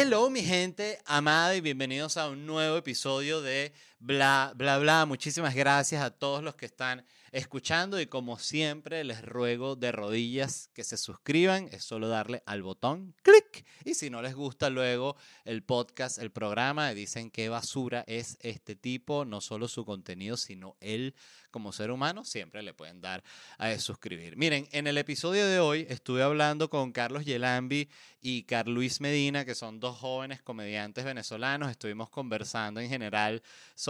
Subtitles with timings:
[0.00, 5.06] Hello, mi gente amada, y bienvenidos a un nuevo episodio de Bla, Bla, Bla.
[5.06, 10.70] Muchísimas gracias a todos los que están escuchando y como siempre les ruego de rodillas
[10.72, 15.16] que se suscriban, es solo darle al botón, clic, y si no les gusta luego
[15.44, 20.76] el podcast, el programa, dicen qué basura es este tipo, no solo su contenido, sino
[20.80, 21.14] él
[21.50, 23.22] como ser humano, siempre le pueden dar
[23.56, 24.36] a suscribir.
[24.36, 27.88] Miren, en el episodio de hoy estuve hablando con Carlos Yelambi
[28.20, 33.42] y Carl Luis Medina, que son dos jóvenes comediantes venezolanos, estuvimos conversando en general
[33.74, 33.87] sobre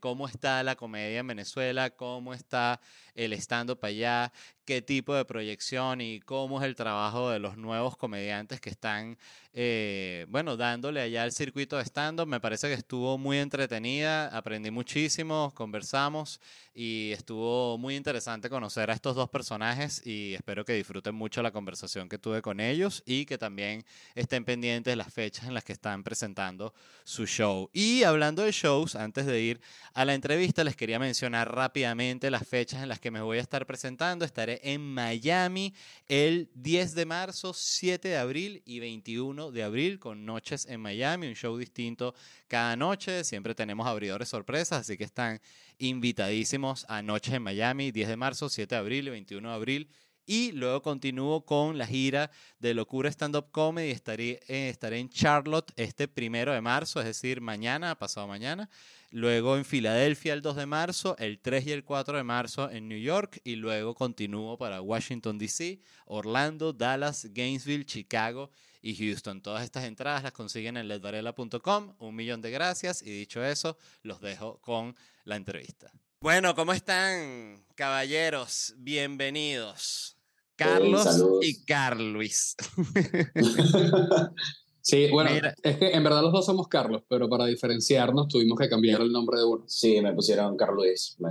[0.00, 2.80] cómo está la comedia en Venezuela, cómo está
[3.14, 4.32] el stand-up allá,
[4.64, 9.18] qué tipo de proyección y cómo es el trabajo de los nuevos comediantes que están,
[9.52, 12.26] eh, bueno, dándole allá el circuito de stand-up.
[12.26, 16.40] Me parece que estuvo muy entretenida, aprendí muchísimo, conversamos
[16.74, 21.50] y estuvo muy interesante conocer a estos dos personajes y espero que disfruten mucho la
[21.50, 23.84] conversación que tuve con ellos y que también
[24.14, 26.72] estén pendientes las fechas en las que están presentando
[27.04, 27.68] su show.
[27.72, 29.60] Y hablando de shows, antes de ir
[29.94, 33.40] a la entrevista, les quería mencionar rápidamente las fechas en las que me voy a
[33.40, 34.24] estar presentando.
[34.24, 35.74] Estaré en Miami
[36.08, 41.28] el 10 de marzo, 7 de abril y 21 de abril con Noches en Miami,
[41.28, 42.14] un show distinto
[42.48, 43.24] cada noche.
[43.24, 45.40] Siempre tenemos abridores sorpresas, así que están
[45.78, 49.88] invitadísimos a Noches en Miami, 10 de marzo, 7 de abril y 21 de abril.
[50.24, 53.90] Y luego continúo con la gira de Locura Stand Up Comedy.
[53.90, 58.70] Estaré, eh, estaré en Charlotte este primero de marzo, es decir, mañana, pasado mañana.
[59.10, 62.88] Luego en Filadelfia el 2 de marzo, el 3 y el 4 de marzo en
[62.88, 63.40] New York.
[63.44, 68.50] Y luego continúo para Washington, D.C., Orlando, Dallas, Gainesville, Chicago
[68.80, 69.42] y Houston.
[69.42, 71.94] Todas estas entradas las consiguen en ledvarela.com.
[71.98, 73.02] Un millón de gracias.
[73.02, 75.92] Y dicho eso, los dejo con la entrevista.
[76.22, 78.76] Bueno, ¿cómo están, caballeros?
[78.78, 80.16] Bienvenidos.
[80.54, 81.04] Carlos
[81.42, 82.54] y Carluis.
[84.80, 85.30] sí, bueno,
[85.64, 89.10] es que en verdad los dos somos Carlos, pero para diferenciarnos tuvimos que cambiar el
[89.10, 89.64] nombre de uno.
[89.66, 91.28] Sí, me pusieron Carlos Me,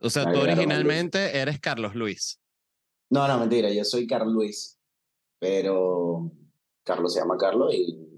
[0.00, 2.40] o sea, tú originalmente eres Carlos Luis.
[3.10, 4.76] No, no, mentira, yo soy Carlos Luis,
[5.38, 6.32] pero
[6.82, 8.15] Carlos se llama Carlos y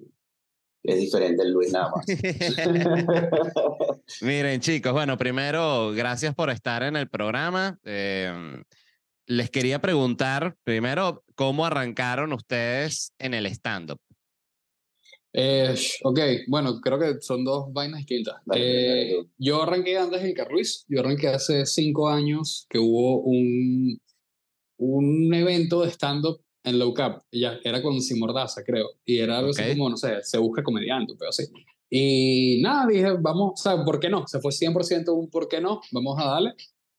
[0.88, 2.06] es diferente el Luis nada más.
[4.22, 7.78] Miren, chicos, bueno, primero, gracias por estar en el programa.
[7.84, 8.64] Em,
[9.26, 14.00] les quería preguntar, primero, ¿cómo arrancaron ustedes en el stand-up?
[15.34, 18.36] Eh, ok, bueno, creo que son dos vainas distintas.
[18.54, 24.00] Eh, yo arranqué antes en Carluis, yo arranqué hace cinco años que hubo un,
[24.78, 29.50] un evento de stand-up en Low Cap, ya era con Simordaza, creo, y era algo
[29.50, 31.44] así como, no sé, se busca comediante, pero así.
[31.90, 34.26] Y nada, dije, vamos, o sea, ¿por qué no?
[34.26, 35.80] Se fue 100% un ¿por qué no?
[35.92, 36.52] Vamos a darle.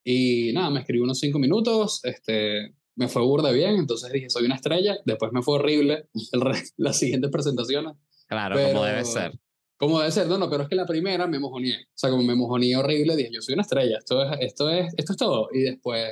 [0.04, 4.46] Y nada, me escribí unos cinco minutos, este, me fue burda bien, entonces dije, soy
[4.46, 6.42] una estrella, después me fue horrible el
[6.78, 7.94] las siguientes presentaciones.
[8.28, 9.40] Claro, como debe ser.
[9.78, 12.24] Como debe ser, no, no, pero es que la primera me mojoné, o sea, como
[12.24, 15.48] me mojoné horrible, dije, yo soy una estrella, esto es, esto es, esto es todo.
[15.54, 16.10] Y después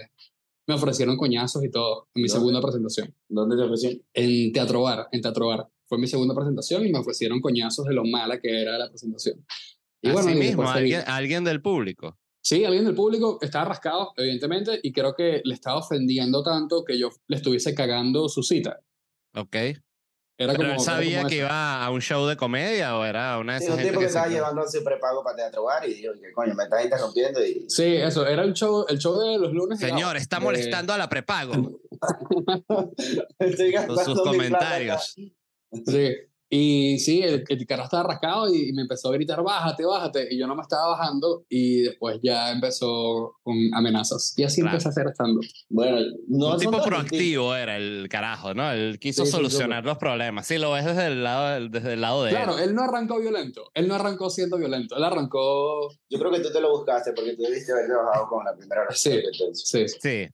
[0.67, 3.13] me ofrecieron coñazos y todo en mi segunda presentación.
[3.29, 4.01] ¿Dónde te ofrecieron?
[4.13, 5.67] En Teatro Bar, en Teatro Bar.
[5.87, 9.45] Fue mi segunda presentación y me ofrecieron coñazos de lo mala que era la presentación.
[10.01, 12.17] Y bueno, mismo, ¿alguien, ¿alguien del público?
[12.41, 16.99] Sí, alguien del público estaba rascado, evidentemente, y creo que le estaba ofendiendo tanto que
[16.99, 18.81] yo le estuviese cagando su cita.
[19.35, 19.55] Ok.
[20.39, 23.65] Era ¿Pero él sabía que iba a un show de comedia o era una de
[23.65, 26.31] esas sí, un tipo que, estaba llevando su prepago para teatro bar y dijo que
[26.31, 27.65] coño, me estás interrumpiendo y...
[27.67, 29.79] Sí, eso, era el show, el show de los lunes.
[29.79, 31.53] Señor, está molestando a la prepago.
[33.39, 35.15] Con sus comentarios.
[35.85, 36.15] Sí,
[36.49, 40.27] y sí, el, el cara estaba rascado y, me empezó a gritar, bájate, bájate.
[40.33, 44.33] Y yo no me estaba bajando y después ya empezó con amenazas.
[44.37, 45.41] Y así empecé a hacer estando.
[45.69, 45.97] Bueno,
[46.27, 48.71] no Un tipo proactivo era el carajo, ¿no?
[48.71, 50.47] Él quiso solucionar los problemas.
[50.47, 52.55] Sí, lo ves desde el lado, desde el lado de claro, él.
[52.55, 53.69] Claro, él no arrancó violento.
[53.73, 54.95] Él no arrancó siendo violento.
[54.95, 55.89] Él arrancó...
[56.09, 58.85] Yo creo que tú te lo buscaste porque tú debiste haber trabajado con la primera
[58.91, 59.21] Sí,
[59.53, 59.85] sí.
[59.87, 60.27] Sí.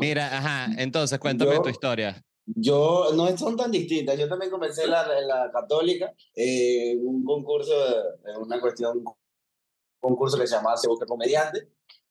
[0.00, 2.22] Mira, ajá, entonces cuéntame tu historia.
[2.46, 4.16] Yo, no son tan distintas.
[4.18, 7.74] Yo también comencé en la, la católica, en un concurso,
[8.24, 9.14] en una cuestión, un
[9.98, 11.68] concurso que se llamaba Se Busca Comediante.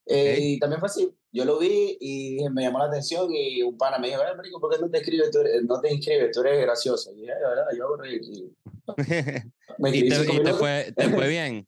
[0.07, 1.09] Eh, y también fue así.
[1.31, 4.71] Yo lo vi y me llamó la atención y un pana me dijo, Marico, ¿por
[4.73, 5.31] qué no te, escribes?
[5.31, 6.31] Tú no te inscribes?
[6.31, 7.11] Tú eres gracioso.
[7.11, 8.21] Y dije, verdad, yo hago reír.
[8.23, 8.53] Y,
[9.77, 11.67] ¿Y te, y te, fue, te fue bien?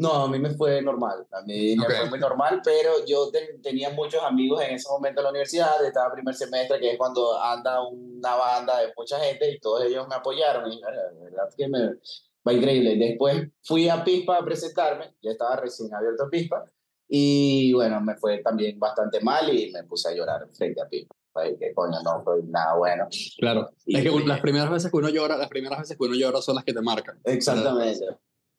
[0.00, 3.30] No, a mí me fue normal, a mí me fue muy normal, pero yo
[3.62, 7.38] tenía muchos amigos en ese momento en la universidad, estaba primer semestre, que es cuando
[7.38, 10.90] anda una banda de mucha gente y todos ellos me apoyaron y la
[11.22, 11.80] verdad que me
[12.46, 12.96] va increíble.
[12.96, 16.64] Después fui a Pispa a presentarme, ya estaba recién abierto Pispa
[17.06, 21.14] y bueno, me fue también bastante mal y me puse a llorar frente a Pispa.
[21.58, 23.06] Que coño, no fue nada bueno.
[23.38, 23.70] Claro.
[23.84, 26.40] Y- es que las primeras veces que uno llora, las primeras veces que uno llora
[26.40, 27.20] son las que te marcan.
[27.24, 28.06] Exactamente.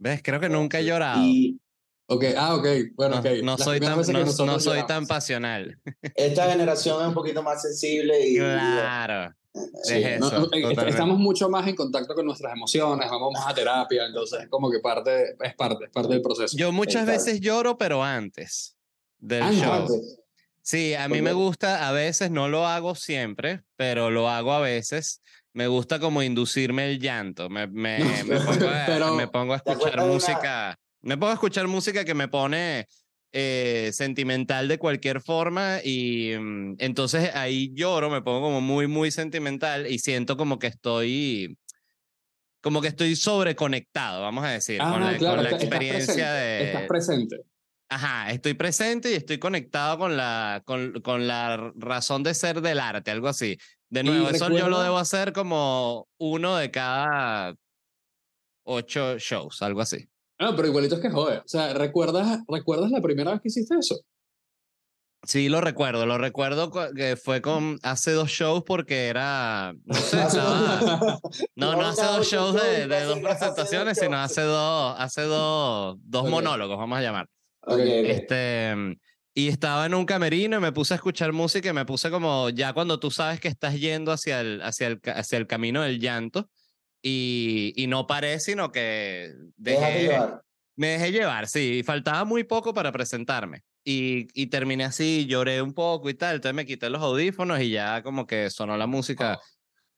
[0.01, 0.21] ¿Ves?
[0.23, 1.23] Creo que nunca he llorado.
[1.23, 1.59] Y
[2.07, 3.27] Ok, ah, ok, bueno, No, ok.
[3.43, 5.79] no Las soy tan, no, no soy tan pasional.
[6.15, 8.35] esta generación es un poquito más sensible y...
[8.37, 9.33] Claro.
[9.83, 10.89] Sí, Es No, eso, no, eh, totalmente.
[10.89, 14.69] estamos mucho más en contacto con nuestras emociones, vamos más a terapia, entonces es como
[14.71, 16.57] que parte, es parte, es parte del proceso.
[16.57, 18.75] Yo muchas veces lloro, pero antes
[19.19, 19.61] del Antes.
[19.61, 19.71] show.
[19.73, 20.17] Antes.
[20.63, 24.51] Sí, a mí ¿Por me gusta, a veces no lo hago siempre, pero lo hago
[24.51, 25.21] a veces.
[25.53, 27.49] Me gusta como inducirme el llanto.
[27.49, 30.75] Me, me, me pongo, a, Pero- me pongo a ¿Te escuchar música.
[31.01, 32.85] Me pongo a escuchar música que me pone
[33.33, 39.09] eh, sentimental de cualquier forma y mm, entonces ahí lloro, me pongo como muy, muy
[39.11, 41.57] sentimental y siento como que estoy,
[42.61, 45.79] como que estoy sobreconectado, vamos a decir, Ah, con la, claro, con la estás- estás
[45.79, 46.63] experiencia presente, de...
[46.65, 47.37] Estás presente.
[47.89, 52.79] Ajá, estoy presente y estoy conectado con la, con, con la razón de ser del
[52.79, 53.57] arte, algo así.
[53.91, 57.53] De Y nuevo, eso yo lo debo hacer como uno de cada
[58.63, 60.07] ocho shows, algo así.
[60.39, 61.37] No, pero igualito es que jode.
[61.39, 63.99] O sea, ¿recuerdas, ¿recuerdas la primera vez que hiciste eso?
[65.23, 69.93] Sí, lo recuerdo, lo recuerdo cu- que fue con hace dos shows porque era, no
[69.93, 71.19] sé, estaba,
[71.55, 76.27] no, no hace dos shows de, de dos presentaciones, sino hace dos, hace dos, dos
[76.29, 77.27] monólogos, vamos a llamar.
[77.67, 77.81] Ok, ok.
[77.83, 78.73] Este,
[79.33, 82.49] y estaba en un camerino y me puse a escuchar música y me puse como
[82.49, 85.99] ya cuando tú sabes que estás yendo hacia el, hacia el, hacia el camino del
[85.99, 86.49] llanto
[87.01, 90.41] y, y no paré, sino que dejé, llevar.
[90.75, 93.61] me dejé llevar, sí, y faltaba muy poco para presentarme.
[93.83, 97.71] Y, y terminé así, lloré un poco y tal, entonces me quité los audífonos y
[97.71, 99.39] ya como que sonó la música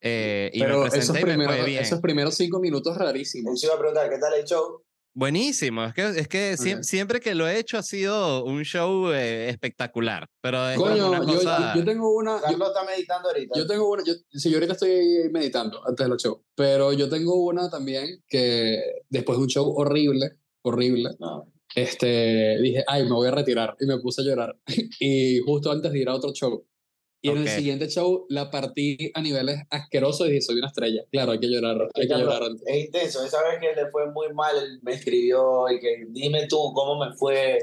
[0.00, 1.82] eh, y me Pero presenté esos y me primeros, fue bien.
[1.82, 3.54] esos primeros cinco minutos rarísimos.
[3.54, 4.82] Eso iba a preguntar, ¿qué tal el show?
[5.16, 9.48] Buenísimo, es que, es que siempre que lo he hecho ha sido un show eh,
[9.48, 11.72] espectacular, pero es Coño, una yo, cosa...
[11.76, 12.36] yo tengo una...
[12.38, 13.56] yo- Carlos está meditando ahorita.
[13.58, 17.08] Yo tengo una, yo, sí, yo ahorita estoy meditando antes de los shows, pero yo
[17.08, 20.32] tengo una también que después de un show horrible,
[20.62, 21.46] horrible, No.
[21.76, 24.56] este, dije, ay, me voy a retirar y me puse a llorar.
[24.98, 26.66] y justo antes de ir a otro show.
[27.24, 27.42] Y en Ok.
[27.44, 31.04] el siguiente show la partí a niveles asquerosos y dije, soy una estrella.
[31.10, 32.62] Claro, hay que llorar, hay que llorar antes.
[32.66, 33.24] Es intenso.
[33.24, 37.14] Esa vez que le fue muy mal, me escribió y que dime tú cómo me
[37.16, 37.60] fue.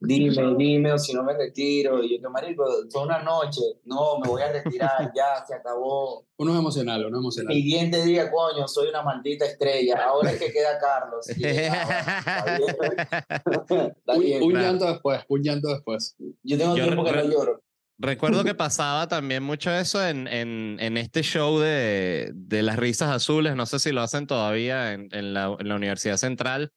[0.00, 2.02] Dime, dime, o si no me retiro.
[2.02, 3.60] Y yo, que marico, fue una noche.
[3.84, 6.24] No, me voy a retirar, ya, se acabó.
[6.38, 7.52] Uno es emocional, uno es emocional.
[7.54, 10.02] Siguiente día, coño, soy una maldita estrella.
[10.06, 11.26] Ahora es que queda Carlos.
[11.36, 13.92] Y ah, bueno, está bien.
[13.98, 14.42] Está Un, bien.
[14.44, 14.66] un claro.
[14.66, 16.16] llanto después, un llanto después.
[16.42, 17.62] Yo tengo Yo tiempo que no lloro.
[17.98, 23.10] Recuerdo que pasaba también mucho eso en, en, en este show de, de las risas
[23.10, 26.72] azules, no sé si lo hacen todavía en, en, la, en la Universidad Central.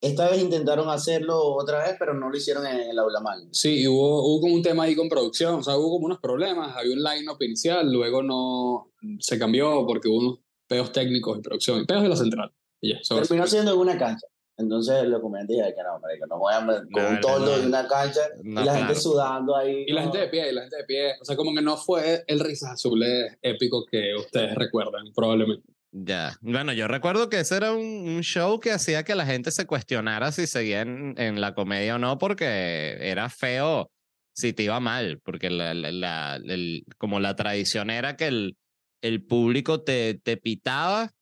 [0.00, 3.48] Esta vez intentaron hacerlo otra vez, pero no lo hicieron en el aula magna.
[3.52, 6.18] Sí, y hubo, hubo como un tema ahí con producción, o sea, hubo como unos
[6.20, 11.42] problemas, había un line-up inicial, luego no se cambió porque hubo unos peos técnicos de
[11.42, 12.52] producción, peos de la central.
[12.80, 13.28] Y sobre eso.
[13.28, 14.26] Terminó siendo en una cancha.
[14.58, 17.14] Entonces lo comenté y dije que no, marico, no voy a meter con No, un
[17.16, 17.62] no, toldo no.
[17.62, 18.78] y una cancha No, y la claro.
[18.78, 19.84] gente sudando ahí.
[19.86, 20.06] Y la no.
[20.12, 22.40] gente de pie, y la gente de pie, o sea, como que no fue el
[22.40, 25.62] Risas Azules épico que ustedes recuerdan, probablemente.
[25.92, 26.36] Ya.
[26.40, 29.66] Bueno, yo recuerdo que ese era un, un show que hacía que la gente se
[29.66, 33.90] cuestionara si seguía en, en la comedia o no, porque era feo
[34.34, 38.56] si te iba mal, porque la, la- la- el- como la tradición era que el,
[39.02, 41.12] el público te, te pitaba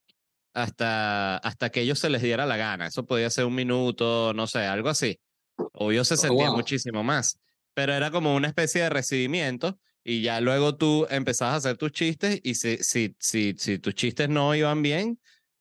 [0.55, 2.87] hasta, hasta que ellos se les diera la gana.
[2.87, 5.19] Eso podía ser un minuto, no sé, algo así.
[5.73, 6.57] Obvio se sentía wow.
[6.57, 7.39] muchísimo más,
[7.75, 11.93] pero era como una especie de recibimiento y ya luego tú empezabas a hacer tus
[11.93, 15.19] chistes y si, si, si, si tus chistes no iban bien,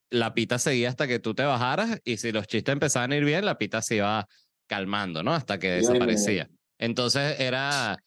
[0.09, 3.25] la pita seguía hasta que tú te bajaras y si los chistes empezaban a ir
[3.25, 4.27] bien, la pita se iba
[4.67, 5.33] calmando, ¿no?
[5.33, 6.49] Hasta que desaparecía.
[6.77, 7.97] Entonces era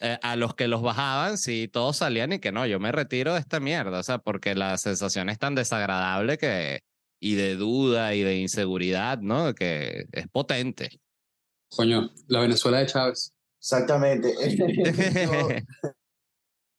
[0.00, 3.34] eh, a los que los bajaban, sí, todos salían y que no, yo me retiro
[3.34, 6.80] de esta mierda, o sea, porque la sensación es tan desagradable que
[7.20, 9.54] y de duda y de inseguridad, ¿no?
[9.54, 11.00] Que es potente.
[11.74, 13.32] Coño, la Venezuela de Chávez.
[13.58, 14.34] Exactamente.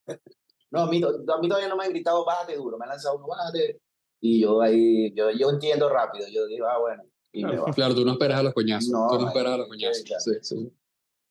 [0.71, 3.15] No, a mí, a mí todavía no me han gritado, bájate duro, me han lanzado
[3.15, 3.79] uno, bájate.
[4.19, 7.71] Y yo ahí, yo, yo entiendo rápido, yo digo, ah, bueno, y me bajo.
[7.71, 8.89] Claro, tú no esperas a los coñazos.
[8.89, 10.03] No, tú no esperas a los sí, coñazos.
[10.03, 10.21] claro.
[10.21, 10.73] Sí, sí.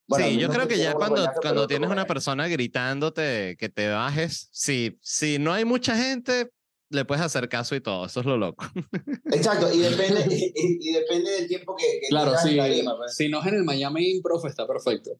[0.07, 4.49] Bueno, sí, yo creo que ya cuando, cuando tienes una persona gritándote que te bajes,
[4.51, 6.51] si, si no hay mucha gente,
[6.89, 8.65] le puedes hacer caso y todo, eso es lo loco.
[9.31, 13.15] Exacto, y depende, y, y- depende del tiempo que, que Claro, tarima, pues.
[13.15, 15.19] Si no es en el Miami Improv, está perfecto.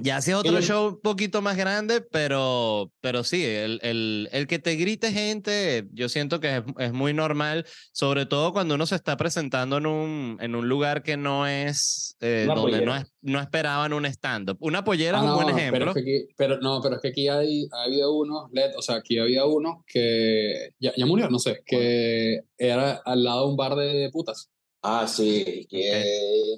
[0.00, 4.46] Ya sí es otro show un poquito más grande, pero, pero sí, el, el, el
[4.46, 8.86] que te grite gente, yo siento que es, es, muy normal, sobre todo cuando uno
[8.86, 13.12] se está presentando en un, en un lugar que no es, eh, donde no, es,
[13.20, 14.56] no esperaban un stand-up.
[14.60, 15.78] Una pollera es un buen ejemplo.
[15.78, 18.82] Pero, es que aquí, pero, no, pero es que aquí hay, ha habido unos, o
[18.82, 23.50] sea, aquí había uno que ya, ya murió, no sé, que era al lado de
[23.50, 24.50] un bar de putas.
[24.82, 26.04] Ah, sí, que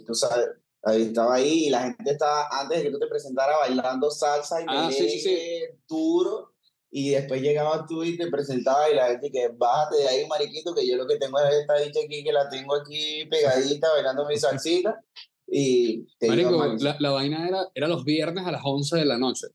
[0.07, 0.47] tú sabes
[0.85, 4.61] Ahí estaba ahí y la gente estaba, antes de que tú te presentaras, bailando salsa
[4.61, 5.61] y ah, sí, sí, sí.
[5.89, 6.53] duro.
[6.91, 10.75] Y después llegabas tú y te presentabas y la gente que bájate de ahí, mariquito,
[10.75, 14.27] que yo lo que tengo es esta dicha aquí, que la tengo aquí pegadita, bailando
[14.27, 15.01] mi salsita.
[15.47, 19.49] Y Marico, la, la, vaina era, era los viernes a las 11 de la noche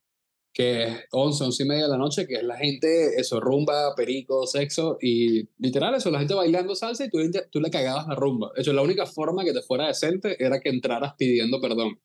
[0.53, 3.93] que es 11, 11 y media de la noche, que es la gente, eso, rumba,
[3.95, 7.19] perico, sexo, y literal eso, la gente bailando salsa y tú,
[7.51, 8.51] tú le cagabas la rumba.
[8.55, 11.99] De hecho, la única forma que te fuera decente era que entraras pidiendo perdón.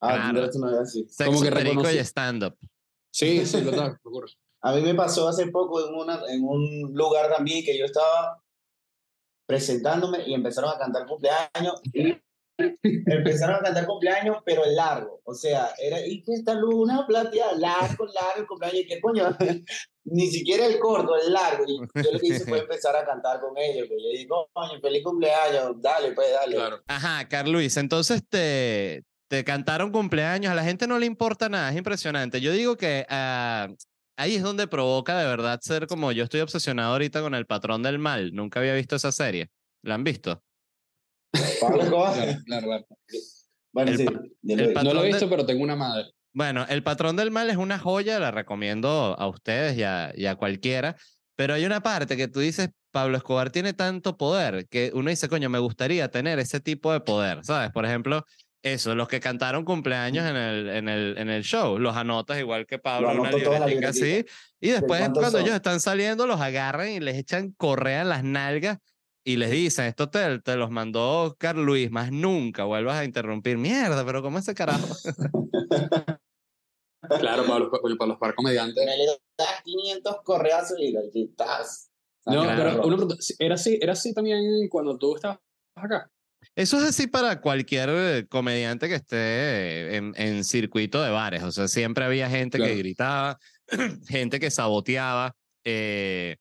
[0.00, 0.50] Ah, claro.
[0.54, 1.06] no así.
[1.08, 2.56] Sexo, Como que perico y stand-up.
[3.12, 3.70] Sí, sí, lo
[4.02, 4.32] ocurre.
[4.64, 8.40] A mí me pasó hace poco en, una, en un lugar también que yo estaba
[9.44, 12.16] presentándome y empezaron a cantar cumpleaños y
[12.82, 15.20] Empezaron a cantar cumpleaños, pero largo.
[15.24, 18.80] O sea, era, y que esta luna plateada, largo, largo, cumpleaños.
[18.80, 19.36] Y qué coño,
[20.04, 21.64] ni siquiera el corto, el largo.
[21.66, 23.88] Y yo lo que hice fue empezar a cantar con ellos.
[23.88, 26.56] Que yo digo, coño, feliz cumpleaños, dale, pues, dale.
[26.86, 31.76] Ajá, Carluis, entonces te, te cantaron cumpleaños, a la gente no le importa nada, es
[31.78, 32.40] impresionante.
[32.40, 33.74] Yo digo que uh,
[34.16, 37.82] ahí es donde provoca de verdad ser como yo estoy obsesionado ahorita con el patrón
[37.82, 38.34] del mal.
[38.34, 39.50] Nunca había visto esa serie.
[39.82, 40.42] ¿La han visto?
[42.46, 42.86] Claro,
[43.72, 44.06] Bueno, sí,
[44.42, 46.04] no lo he visto, pero tengo una madre.
[46.34, 50.26] Bueno, El Patrón del Mal es una joya, la recomiendo a ustedes y a, y
[50.26, 50.96] a, cualquiera,
[51.36, 55.28] pero hay una parte que tú dices, Pablo Escobar tiene tanto poder que uno dice,
[55.28, 57.70] coño, me gustaría tener ese tipo de poder, ¿sabes?
[57.70, 58.24] Por ejemplo,
[58.62, 62.64] eso, los que cantaron cumpleaños en el, en el, en el show, los anotas igual
[62.66, 64.24] que Pablo en una libretica así,
[64.60, 68.78] y después cuando ellos están saliendo los agarran y les echan correa en las nalgas
[69.24, 73.56] y les dicen, esto te, te los mandó Carl Luis, más nunca vuelvas a interrumpir.
[73.58, 74.86] Mierda, pero ¿cómo ese carajo?
[77.20, 78.84] claro, para los, para los par comediantes.
[78.84, 81.90] Me le das 500 correazos y lo quitas.
[82.26, 85.38] No, pero una ¿era así, ¿era así también cuando tú estabas
[85.74, 86.10] acá?
[86.54, 91.42] Eso es así para cualquier comediante que esté en, en circuito de bares.
[91.44, 93.38] O sea, siempre había gente que gritaba,
[94.08, 95.34] gente que saboteaba.
[95.64, 96.36] Eh,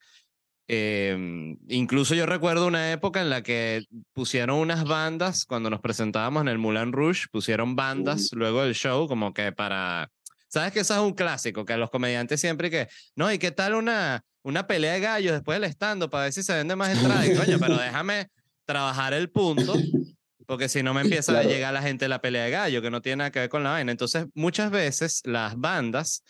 [0.74, 6.44] Em, incluso yo recuerdo una época en la que pusieron unas bandas, cuando nos presentábamos
[6.44, 10.10] en el Moulin Rouge, pusieron bandas luego del show como que para...
[10.48, 11.66] ¿Sabes que eso es un clásico?
[11.66, 12.88] Que los comediantes siempre que,
[13.18, 16.42] no, ¿y qué tal una, una pelea de gallos después del estando para ver si
[16.42, 17.28] se vende más entradas?
[17.28, 18.30] Y, coño, pero déjame
[18.64, 19.74] trabajar el punto,
[20.48, 22.92] porque si no me empieza a llegar la gente de la pelea de gallo, que
[22.92, 23.92] no tiene nada que ver con la vaina.
[23.92, 26.24] Entonces, muchas veces las bandas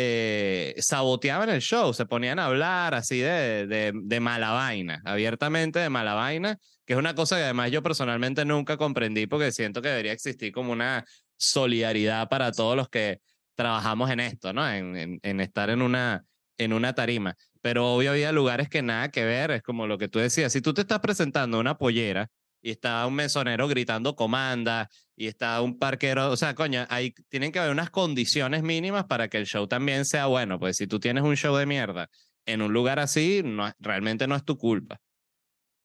[0.00, 5.78] eh, saboteaban el show, se ponían a hablar así de, de, de, mala vaina, abiertamente
[5.78, 9.82] de mala vaina, que es una cosa que además yo personalmente nunca comprendí porque siento
[9.82, 11.04] que debería existir como una
[11.36, 13.20] solidaridad para todos los que
[13.54, 14.68] trabajamos en esto, ¿no?
[14.70, 16.24] En, estar en una,
[16.58, 17.34] en una tarima.
[17.60, 20.60] Pero obvio había lugares que nada que ver, es como lo que tú decías, si
[20.60, 22.28] tú te estás presentando una pollera
[22.60, 27.52] y está un mesonero gritando comanda y está un parquero, o sea, coño, hay, tienen
[27.52, 31.00] que haber unas condiciones mínimas para que el show también sea bueno, pues si tú
[31.00, 32.08] tienes un show de mierda
[32.46, 35.00] en un lugar así, no, realmente no es tu culpa.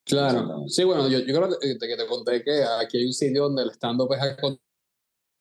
[0.05, 3.13] Claro, sí, bueno, yo, yo creo que te, que te, conté que aquí hay un
[3.13, 4.61] sitio donde el stand-up es a contraluz.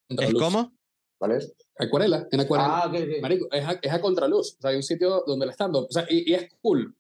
[0.09, 0.73] ¿Es cómo?
[1.19, 1.53] ¿Cuál es?
[1.79, 2.79] Acuarela, en Acuarela.
[2.79, 3.23] Ah, ok, ok.
[3.23, 5.93] Marico, es a, es a contraluz, o sea, hay un sitio donde el stand-up, o
[5.93, 6.97] sea, y, y es cool,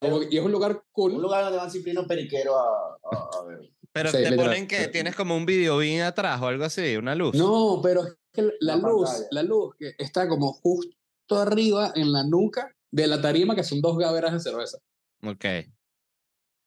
[0.00, 1.12] y es un lugar cool.
[1.12, 3.70] Un lugar donde van Ciprino Periquero a, a, ver.
[3.92, 7.34] Pero te ponen que tienes como un video bien atrás o algo así, una luz.
[7.34, 10.94] No, pero es que la, luz, la luz que está como justo
[11.30, 14.78] arriba en la nuca de la tarima, que son dos gaveras de cerveza.
[15.22, 15.44] Ok.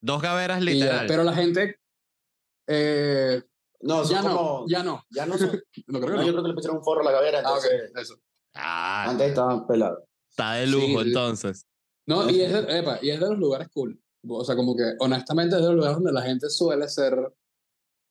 [0.02, 1.06] Dos gaveras literal.
[1.08, 1.80] pero la gente.
[2.68, 3.42] Eh,
[3.82, 5.38] no, ya, no, ya no, ya no.
[5.38, 5.52] Son,
[5.88, 7.44] no, creo no, Yo creo que le pusieron un forro a la gavera.
[7.46, 7.58] Ah,
[7.96, 8.16] eso.
[8.56, 10.04] Ah, Antes estaban pelados.
[10.30, 11.66] Está de lujo, entonces.
[12.10, 14.02] No, y es, de, epa, y es de los lugares cool.
[14.28, 17.14] O sea, como que honestamente es de los lugares donde la gente suele ser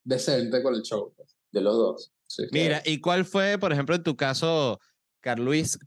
[0.04, 1.12] decente con el show.
[1.16, 2.12] Pues, de los dos.
[2.52, 4.78] Mira, ¿y cuál fue, por ejemplo, en tu caso,
[5.20, 5.80] Carluis,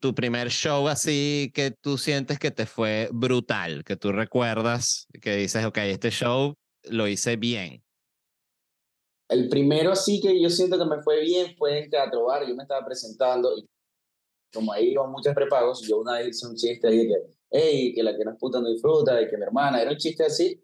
[0.00, 5.36] tu primer show así que tú sientes que te fue brutal, que tú recuerdas, que
[5.36, 7.84] dices, ok, este show lo hice bien?
[9.28, 12.56] El primero sí que yo siento que me fue bien fue en Teatro Bar, yo
[12.56, 13.68] me estaba presentando y
[14.54, 18.02] como ahí iban muchos prepagos, yo una vez hice un chiste ahí que hey, que
[18.02, 20.62] la que no es puta no disfruta, y que mi hermana, era un chiste así.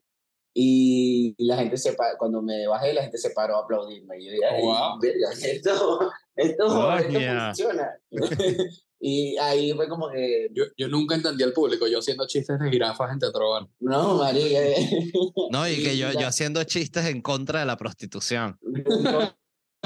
[0.56, 4.18] Y la gente se cuando me bajé, la gente se paró a aplaudirme.
[4.20, 5.00] Y yo dije, "Ay, Wow.
[5.00, 6.00] verga, esto,
[6.36, 7.44] esto, esto Coño.
[7.46, 7.90] funciona.
[9.00, 12.70] y ahí fue como que, Yo, yo nunca entendí al público, yo haciendo chistes de
[12.70, 14.60] jirafas en Teatro no, María.
[15.50, 18.56] No, y que yo, yo haciendo chistes en contra de la prostitución.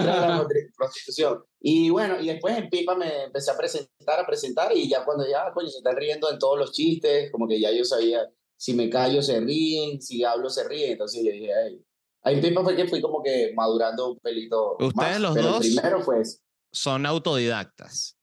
[0.05, 1.43] La prostitución.
[1.61, 5.26] Y bueno, y después en Pipa me empecé a presentar, a presentar, y ya cuando
[5.28, 8.75] ya, coño, se están riendo en todos los chistes, como que ya yo sabía, si
[8.75, 11.85] me callo se ríen, si hablo se ríen, entonces yo dije, ay.
[12.23, 15.49] Ahí en Pipa fue que fui como que madurando un pelito ¿Ustedes más, los pero
[15.49, 15.61] dos?
[15.61, 16.38] primero fue eso.
[16.73, 18.17] Son autodidactas.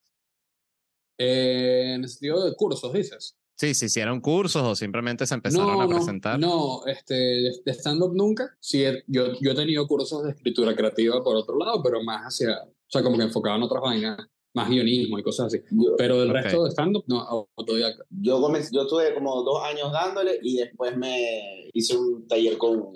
[1.18, 3.38] Eh, en el sentido de cursos, dices.
[3.58, 6.38] Sí, se hicieron cursos o simplemente se empezaron no, a no, presentar.
[6.40, 8.56] No, este, de, stand-up nunca.
[8.60, 12.24] Sí, he- yo, yo he tenido cursos de escritura creativa por otro lado, pero más
[12.24, 14.18] hacia, o sea, como que enfocado en otras vainas,
[14.54, 15.62] más guionismo y cosas así.
[15.72, 16.36] Yo, Pero del Ok.
[16.36, 18.04] resto de stand-up, no, autodidacta.
[18.10, 22.92] yo, comencé, yo estuve como dos años dándole y después me hice un taller con,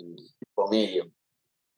[0.54, 1.10] con Elio.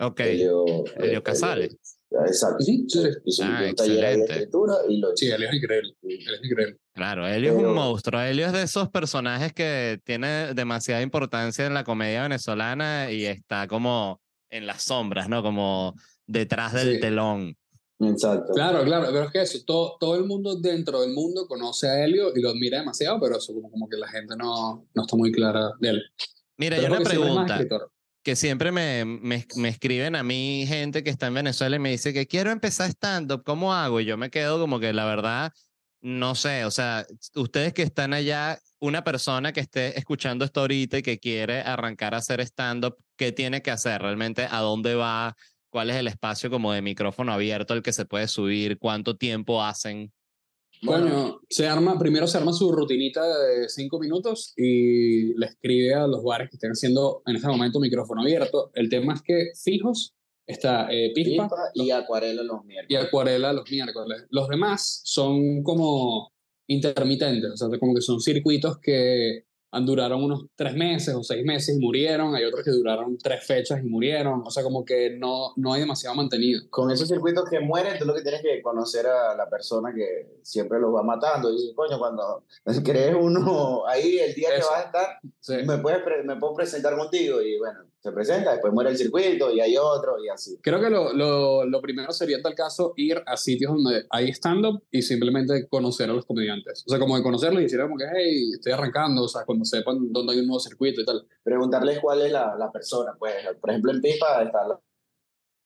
[0.00, 0.20] Ok.
[0.20, 0.64] Elio,
[0.96, 1.64] Elio eh, Casale.
[1.66, 1.78] Elio-
[2.26, 2.62] Exacto.
[2.64, 3.08] Sí, sí, sí.
[3.24, 4.32] Hice Ah, un taller ahí de excelente.
[4.32, 5.96] escritura y lo Sí, él es increíble.
[6.02, 6.78] Él es increíble.
[6.94, 8.20] Claro, Helio es un Pero- monstruo.
[8.20, 13.66] Helio es de esos personajes que tiene demasiada importancia en la comedia venezolana y está
[13.66, 14.20] como
[14.50, 15.42] en las sombras, ¿no?
[15.42, 15.94] Como
[16.26, 17.00] detrás del Sí.
[17.00, 17.56] telón.
[18.00, 18.52] Exacto.
[18.52, 22.04] Claro, claro, pero es que eso, todo, todo el mundo dentro del mundo conoce a
[22.04, 25.16] Helio y lo admira demasiado, pero eso como, como que la gente no, no está
[25.16, 26.02] muy clara de él.
[26.58, 27.60] Mira, Pero hay una pregunta
[28.24, 31.90] que siempre me, me, me escriben a mí gente que está en Venezuela y me
[31.90, 34.00] dice que quiero empezar stand-up, ¿cómo hago?
[34.00, 35.52] Y yo me quedo como que la verdad,
[36.02, 37.06] no sé, o sea,
[37.36, 42.14] ustedes que están allá, una persona que esté escuchando esto ahorita y que quiere arrancar
[42.14, 44.02] a hacer stand-up, ¿qué tiene que hacer?
[44.02, 45.36] ¿Realmente a dónde va?
[45.70, 48.78] ¿Cuál es el espacio como de micrófono abierto al que se puede subir?
[48.78, 50.12] ¿Cuánto tiempo hacen?
[50.82, 55.94] Bueno, Coño, se arma, primero se arma su rutinita de cinco minutos y le escribe
[55.94, 58.72] a los bares que estén haciendo en este momento micrófono abierto.
[58.74, 63.04] El tema es que fijos está eh, Pispa, Pipa y acuarela los y miércoles.
[63.04, 64.24] Acuarela los miércoles.
[64.30, 66.32] Los demás son como
[66.66, 69.44] intermitentes, o sea, como que son circuitos que
[69.80, 73.80] duraron unos tres meses o seis meses y murieron, hay otros que duraron tres fechas
[73.82, 76.60] y murieron, o sea, como que no, no hay demasiado mantenido.
[76.70, 80.38] Con esos circuitos que mueren, tú lo que tienes que conocer a la persona que
[80.42, 81.50] siempre los va matando.
[81.50, 82.44] Y dices, coño, cuando
[82.84, 84.68] crees uno ahí, el día que Eso.
[84.70, 85.06] vas a estar,
[85.40, 85.54] Sí.
[85.66, 87.40] me, puedes me puedo presentar contigo.
[87.40, 90.58] Y bueno, se presenta, después muere el circuito y hay otro y así.
[90.62, 94.28] Creo que lo, lo, lo primero sería en tal caso ir a sitios donde hay
[94.30, 96.84] stand-up y simplemente conocer a los comediantes.
[96.86, 100.00] O sea, como de conocerlos y decir como que, hey, estoy arrancando, o sea, cuando
[100.00, 101.26] sepan dónde hay un nuevo circuito y tal.
[101.42, 103.14] Preguntarles cuál es la, la persona.
[103.18, 104.80] Pues, por ejemplo, en Pipa está la,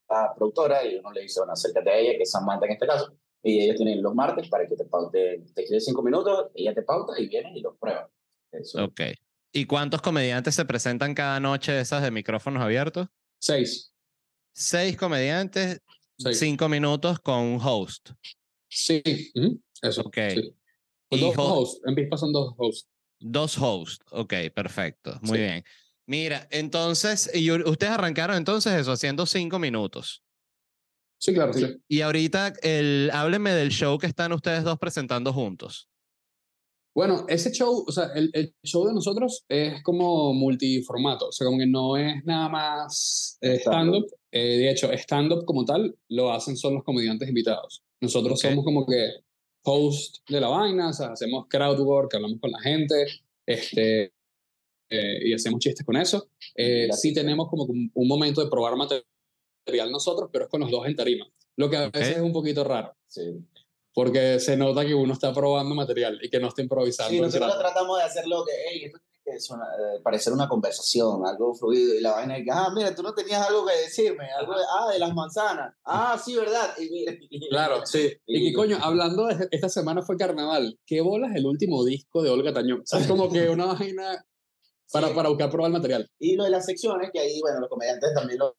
[0.08, 2.86] la productora y uno le dice, bueno, acércate a ella, que es Samantha en este
[2.86, 3.12] caso.
[3.42, 6.82] Y ellos tienen los martes para que te paute, te quede cinco minutos, ella te
[6.82, 8.10] pauta y viene y los prueba.
[8.52, 8.84] Eso.
[8.84, 9.00] Ok.
[9.52, 13.06] ¿Y cuántos comediantes se presentan cada noche de esas de micrófonos abiertos?
[13.40, 13.92] Seis.
[14.52, 15.80] Seis comediantes,
[16.18, 16.38] Seis.
[16.38, 18.10] cinco minutos con un host.
[18.68, 19.02] Sí,
[19.34, 20.02] ujú, eso.
[20.02, 20.16] Ok.
[20.34, 20.54] sí.
[21.10, 22.88] Y Dos ho- hosts, en Pispa son dos hosts.
[23.20, 24.04] Dos hosts.
[24.10, 25.18] Ok, perfecto.
[25.22, 25.42] Muy Sí.
[25.44, 25.64] bien.
[26.08, 30.22] Mira, entonces, y ustedes arrancaron entonces eso, haciendo cinco minutos.
[31.18, 31.66] Sí, claro, sí.
[31.88, 35.88] Y ahorita, el, háblenme del show que están ustedes dos presentando juntos.
[36.94, 41.44] Bueno, ese show, o sea, el, el show de nosotros es como multiformato, o sea,
[41.46, 44.06] como que no es nada más eh, Stand-up.
[44.32, 47.82] Eh, de hecho, stand-up como tal lo hacen son los comediantes invitados.
[48.00, 49.10] Nosotros somos como que
[49.66, 53.06] host de la vaina, o sea, hacemos crowdwork, hablamos con la gente,
[53.44, 54.12] este,
[54.88, 56.28] eh, y hacemos chistes con eso.
[56.54, 60.70] Eh, sí tenemos como un, un momento de probar material nosotros, pero es con los
[60.70, 61.26] dos en tarima,
[61.56, 61.94] lo que a Ok.
[61.94, 62.94] veces es un poquito raro.
[63.08, 63.22] Sí.
[63.92, 67.10] Porque se nota que uno está probando material y que no está improvisando.
[67.12, 68.98] Sí, nosotros tratamos de hacerlo que, hey, esto
[69.32, 73.14] eh, parecer una conversación, algo fluido, y la vaina de que, ah, mira, tú no
[73.14, 76.70] tenías algo que decirme, algo de, ah, de las manzanas, ah, sí, ¿verdad?
[76.78, 77.12] Y mira,
[77.50, 78.12] Claro, sí.
[78.26, 80.78] Y que coño, hablando de esta semana fue carnaval.
[80.86, 82.80] ¿Qué bolas el último disco de Olga Tañón?
[82.80, 84.24] O sea, es como que una vaina
[84.92, 85.14] para, Sí.
[85.14, 86.08] para buscar probar el material.
[86.18, 88.56] Y lo de las secciones, que ahí, bueno, los comediantes también lo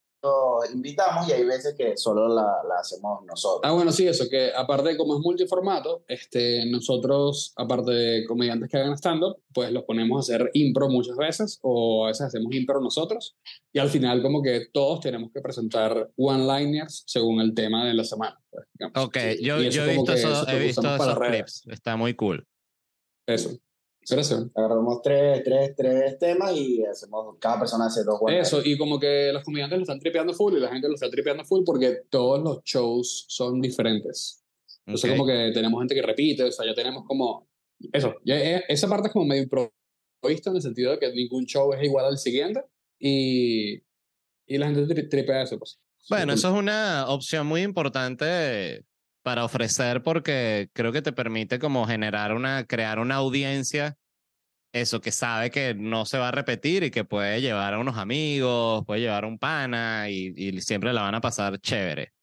[0.74, 3.62] invitamos y hay veces que solo la, la hacemos nosotros.
[3.64, 8.70] Ah, bueno, sí, eso, que aparte de como es multiformato, este, nosotros, aparte de comediantes
[8.70, 12.54] que hagan stand-up, pues los ponemos a hacer impro muchas veces, o a veces hacemos
[12.54, 13.36] impro nosotros,
[13.72, 18.04] y al final como que todos tenemos que presentar one-liners según el tema de la
[18.04, 18.38] semana.
[18.50, 18.66] pues.
[18.96, 21.64] Ok, Sí, yo, yo he visto, eso- eso he visto esos clips.
[21.68, 22.46] Está muy cool.
[23.28, 23.52] Eso.
[24.10, 24.46] Gracias.
[24.56, 28.48] Agarramos tres, tres, tres temas y hacemos, cada persona hace dos buenas.
[28.48, 31.10] Eso, y como que los comediantes lo están tripeando full y la gente lo está
[31.10, 34.44] tripeando full porque todos los shows son diferentes.
[34.86, 35.18] Entonces, Ok.
[35.18, 37.50] como que tenemos gente que repite, o sea, ya tenemos como.
[37.92, 38.38] Eso, ya,
[38.70, 42.06] esa parte es como medio improvista en el sentido de que ningún show es igual
[42.06, 42.62] al siguiente,
[42.98, 43.84] y,
[44.48, 45.60] y la gente tri- tripea eso.
[45.60, 45.80] Pues.
[46.10, 48.86] Bueno, eso es una opción muy importante
[49.28, 53.98] para ofrecer porque creo que te permite como generar una, crear una audiencia,
[54.72, 57.98] eso que sabe que no se va a repetir y que puede llevar a unos
[57.98, 62.14] amigos, puede llevar a un pana y, y siempre la van a pasar chévere.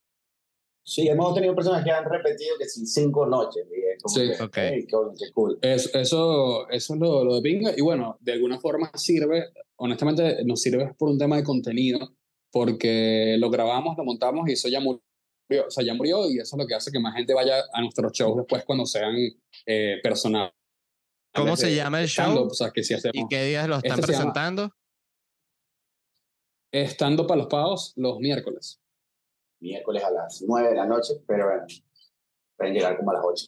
[0.83, 3.67] Sí, hemos tenido personas que han repetido que sí, cinco noches.
[4.03, 4.31] Como Sí.
[4.39, 4.57] que, Ok.
[4.57, 5.59] "Ey, qué, qué cool.
[5.61, 7.73] Eso, eso, eso es lo, lo de pinga.
[7.77, 12.15] Y bueno, de alguna forma sirve, honestamente, nos sirve por un tema de contenido,
[12.51, 15.03] porque lo grabamos, lo montamos y eso ya murió.
[15.67, 17.81] O sea, ya murió y eso es lo que hace que más gente vaya a
[17.81, 19.15] nuestros shows después cuando sean
[19.67, 20.53] eh, personales.
[21.35, 22.47] ¿Cómo se llama el show?
[22.47, 24.71] O sea, que si ¿Y qué días lo están Este llama- presentando?
[26.73, 28.81] estando para los pagos los miércoles.
[29.61, 31.67] Miércoles a las nueve de la noche, pero bueno,
[32.57, 33.47] pueden llegar como a las ocho.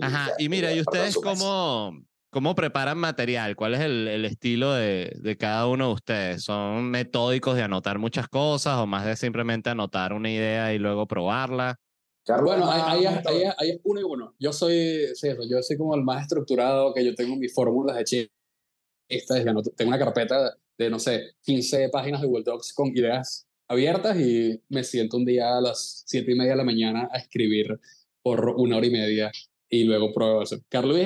[0.00, 1.92] Ajá, ya, y mira, ¿y ustedes cómo,
[2.32, 3.54] cómo preparan material?
[3.56, 6.42] ¿Cuál es el, el estilo de, de cada uno de ustedes?
[6.42, 11.06] ¿Son metódicos de anotar muchas cosas o más de simplemente anotar una idea y luego
[11.06, 11.76] probarla?
[12.24, 14.34] Carlos, Bueno, ah, ahí, es uno y uno.
[14.38, 17.96] Yo soy, sí, eso, yo soy como el más estructurado, que yo tengo mis fórmulas
[17.98, 22.72] de chistes, que no- tengo una carpeta de, no sé, 15 páginas de Google Docs
[22.72, 26.64] con ideas abiertas y me siento un día a las 7 y media de la
[26.64, 27.78] mañana a escribir
[28.22, 29.30] por una hora y media
[29.68, 30.56] y luego pruebo eso.
[30.70, 30.96] Carlos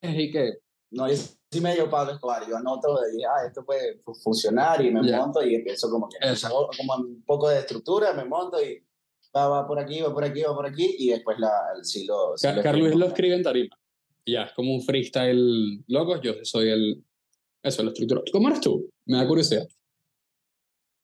[0.00, 0.52] es y que,
[0.90, 2.46] No, yo sí medio Pablo Escobar.
[2.48, 6.16] Yo anoto y ah, esto puede fu- funcionar y me monto y empiezo como que
[6.26, 6.70] Exacto.
[6.76, 8.82] como un poco de estructura, me monto y
[9.36, 12.06] va, va por aquí, va por aquí, va por aquí y después la, el sí
[12.06, 12.36] lo...
[12.36, 12.98] sí Ca- lo Carlos escribo.
[13.00, 13.76] lo escribe en tarima.
[14.26, 17.04] Ya, es como un freestyle loco, yo soy el,
[17.62, 18.24] eso, el estructurado.
[18.32, 18.88] ¿Cómo eres tú?
[19.06, 19.66] Me da curiosidad.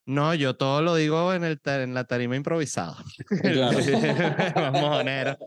[0.07, 2.97] No, yo todo lo digo en, el, en la tarima improvisado.
[3.43, 3.79] Claro.
[4.57, 5.39] Más mojonero.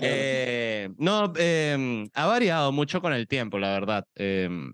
[0.00, 4.04] Eh, no, em, ha variado mucho con el tiempo, la verdad.
[4.14, 4.72] Em,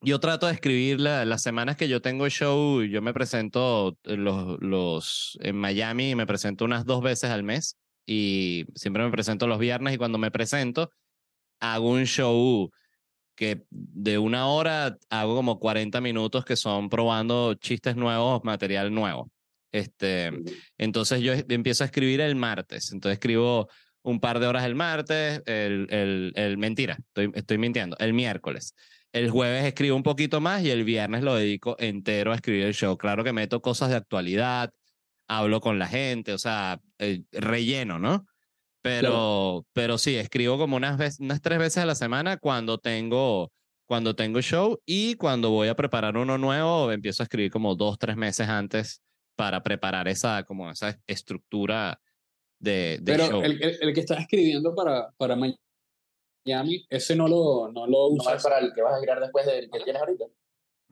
[0.00, 4.16] yo trato de escribir la- las semanas que yo tengo show, yo me presento eh,
[4.16, 9.46] los, los, en Miami, me presento unas dos veces al mes y siempre me presento
[9.46, 10.90] los viernes y cuando me presento
[11.60, 12.70] hago un show
[13.36, 19.30] que de una hora hago como 40 minutos que son probando chistes nuevos, material nuevo.
[19.72, 20.30] Este,
[20.78, 22.92] entonces yo empiezo a escribir el martes.
[22.92, 23.68] Entonces escribo
[24.04, 28.74] un par de horas el martes, el, el, el mentira, estoy, estoy mintiendo, el miércoles.
[29.12, 32.74] El jueves escribo un poquito más y el viernes lo dedico entero a escribir el
[32.74, 32.98] show.
[32.98, 34.72] Claro que meto cosas de actualidad,
[35.26, 38.26] hablo con la gente, o sea, eh, relleno, ¿no?
[38.82, 43.50] Pero, pero sí, escribo como unas, veces, unas tres veces a la semana cuando tengo,
[43.86, 47.98] cuando tengo show y cuando voy a preparar uno nuevo, empiezo a escribir como dos,
[47.98, 49.00] tres meses antes
[49.34, 51.98] para preparar esa, como esa estructura
[52.64, 53.42] de, de Pero show.
[53.42, 58.06] el, el, el que estás escribiendo para, para Miami, ese no lo, no lo No
[58.08, 58.36] usas.
[58.36, 60.24] es para el que vas a girar después del que tienes ahorita.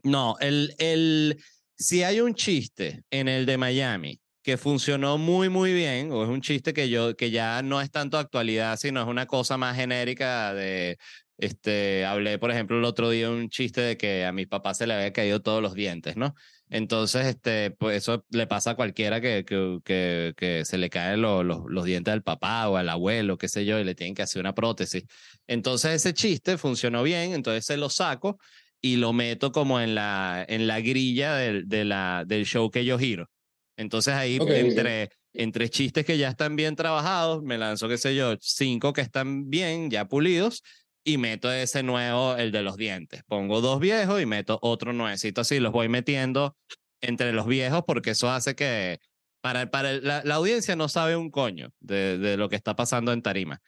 [0.04, 1.42] No, el, el,
[1.76, 6.28] si hay un chiste en el de Miami que funcionó muy, muy bien, o es
[6.28, 9.76] un chiste que yo, que ya no es tanto actualidad, sino es una cosa más
[9.76, 10.98] genérica de,
[11.38, 14.86] este, hablé, por ejemplo, el otro día un chiste de que a mi papá se
[14.86, 16.34] le había caído todos los dientes, ¿no?
[16.68, 21.20] Entonces, este, pues eso le pasa a cualquiera que, que, que, que se le caen
[21.20, 24.14] los, los, los dientes al papá o al abuelo, qué sé yo, y le tienen
[24.14, 25.04] que hacer una prótesis.
[25.46, 28.38] Entonces, ese chiste funcionó bien, entonces se lo saco
[28.80, 32.84] y lo meto como en la, en la grilla del, de la, del show que
[32.84, 33.28] yo giro.
[33.76, 34.50] Entonces ahí Ok, ok.
[34.50, 39.00] entre, entre chistes que ya están bien trabajados, me lanzo, qué sé yo, cinco que
[39.00, 40.62] están bien, ya pulidos,
[41.04, 43.22] y meto ese nuevo, el de los dientes.
[43.26, 46.56] Pongo dos viejos y meto otro nuevecito así, los voy metiendo
[47.00, 48.98] entre los viejos porque eso hace que
[49.42, 52.76] para, para el- la, la audiencia no sabe un coño de, de lo que está
[52.76, 53.58] pasando en tarima.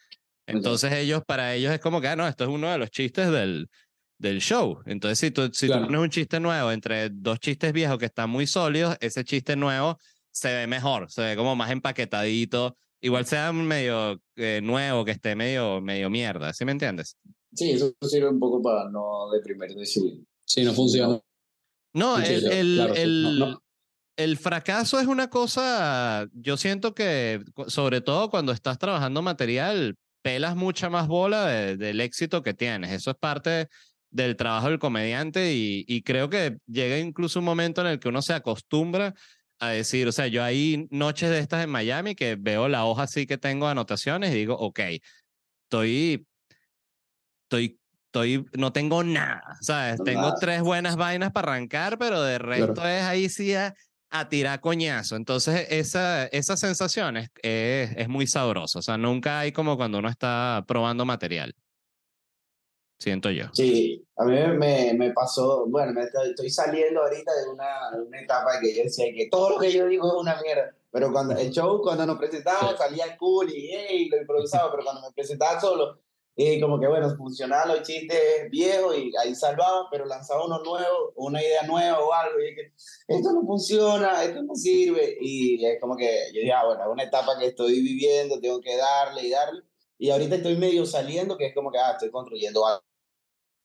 [0.47, 3.31] Entonces ellos, para ellos es como que, ah, no, esto es uno de los chistes
[3.31, 3.66] del,
[4.18, 4.83] del show.
[4.87, 5.83] Entonces, si tú, si Claro.
[5.83, 9.57] tú pones un chiste nuevo entre dos chistes viejos que están muy sólidos, ese chiste
[9.57, 9.99] nuevo
[10.31, 12.77] se ve mejor, se ve como más empaquetadito.
[13.04, 17.18] Igual sea medio eh, nuevo, que esté medio, medio mierda, ¿sí me entiendes?
[17.52, 20.24] Sí, eso sirve un poco para no deprimir de sí.
[20.46, 21.20] Sí, no funciona.
[21.92, 23.62] No, el, sí, el, claro, el, No, no.
[24.16, 30.56] el fracaso es una cosa, yo siento que, sobre todo cuando estás trabajando material, pelas
[30.56, 32.90] mucha más bola de- del éxito que tienes.
[32.90, 33.68] Eso es parte
[34.10, 38.08] del trabajo del comediante y, y creo que llega incluso un momento en el que
[38.08, 39.12] uno se acostumbra
[39.58, 43.04] a decir, o sea, yo hay noches de estas en Miami que veo la hoja
[43.04, 44.80] así que tengo anotaciones y digo, ok,
[45.64, 46.26] estoy,
[47.44, 49.98] estoy, estoy, no tengo nada, ¿sabes?
[49.98, 50.36] No, tengo nada.
[50.40, 53.74] tres buenas vainas para arrancar, pero de resto es ahí sí a,
[54.10, 55.16] a tirar coñazo.
[55.16, 58.78] Entonces, esa, esa sensación es, es, es muy sabrosa.
[58.78, 61.54] O sea, nunca hay como cuando uno está probando material.
[63.04, 63.44] Siento yo.
[63.52, 68.20] Sí, a mí me, me pasó, bueno, me estoy saliendo ahorita de una, de una
[68.20, 71.36] etapa que yo decía que todo lo que yo digo es una mierda, pero cuando
[71.36, 75.60] el show, cuando nos presentábamos, salía cool y hey, lo improvisaba, pero cuando me presentaba
[75.60, 75.98] solo,
[76.36, 81.12] y como que bueno, funcionaban los chistes viejos y ahí salvaba, pero lanzaba uno nuevo,
[81.14, 82.72] una idea nueva o algo, y es que
[83.14, 86.88] esto no funciona, esto no sirve, y es como que yo dije, ah, bueno, es
[86.90, 89.62] una etapa que estoy viviendo, tengo que darle y darle,
[89.98, 92.82] y ahorita estoy medio saliendo, que es como que, ah, estoy construyendo algo,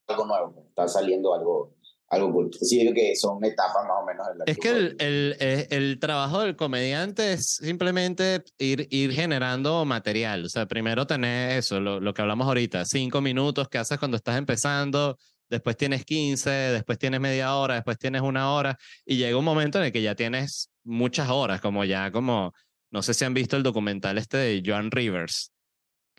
[0.10, 1.76] algo nuevo, pues, está saliendo algo,
[2.08, 2.52] algo cool.
[2.54, 4.28] Sí, creo que son etapas más o menos.
[4.32, 9.12] En la es que el, el, eh, el, trabajo del comediante es simplemente ir, ir
[9.14, 10.46] generando material.
[10.46, 14.18] O sea, primero tener eso, lo, lo, que hablamos ahorita, cinco minutos que haces cuando
[14.18, 15.18] estás empezando,
[15.50, 19.80] después tienes 15, después tienes media hora, después tienes una hora, y llega un momento
[19.80, 22.54] en el que ya tienes muchas horas, como ya como,
[22.92, 25.52] no sé si han visto el documental este de Joan Rivers.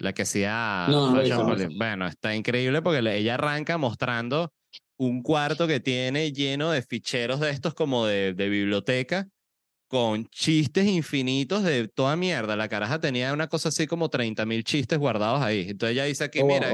[0.00, 0.86] La que hacía...
[0.88, 1.14] No,
[1.76, 4.52] Bueno, está increíble porque ella arranca mostrando
[4.98, 9.28] un cuarto que tiene lleno de ficheros de estos como de, de biblioteca
[9.90, 12.54] con chistes infinitos de toda mierda.
[12.54, 15.66] La caraja tenía una cosa así como 30 mil chistes guardados ahí.
[15.68, 16.72] Entonces ella dice aquí, oh, mira,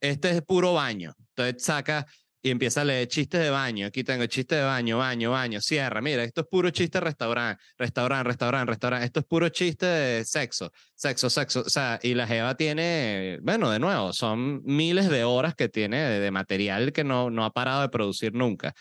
[0.00, 1.14] este es puro baño.
[1.30, 2.06] Entonces saca
[2.40, 3.86] y empieza a leer chistes de baño.
[3.86, 6.00] Aquí tengo chistes de baño, baño, baño, cierra.
[6.00, 9.06] Mira, esto es puro chiste de restaurante, restaurante, restaurante, restaurante.
[9.06, 11.60] Esto es puro chiste de sexo, sexo, sexo.
[11.60, 15.98] O sea, y la Jeva tiene, bueno, de nuevo, son miles de horas que tiene
[15.98, 18.72] de, material que no, no ha parado de producir nunca.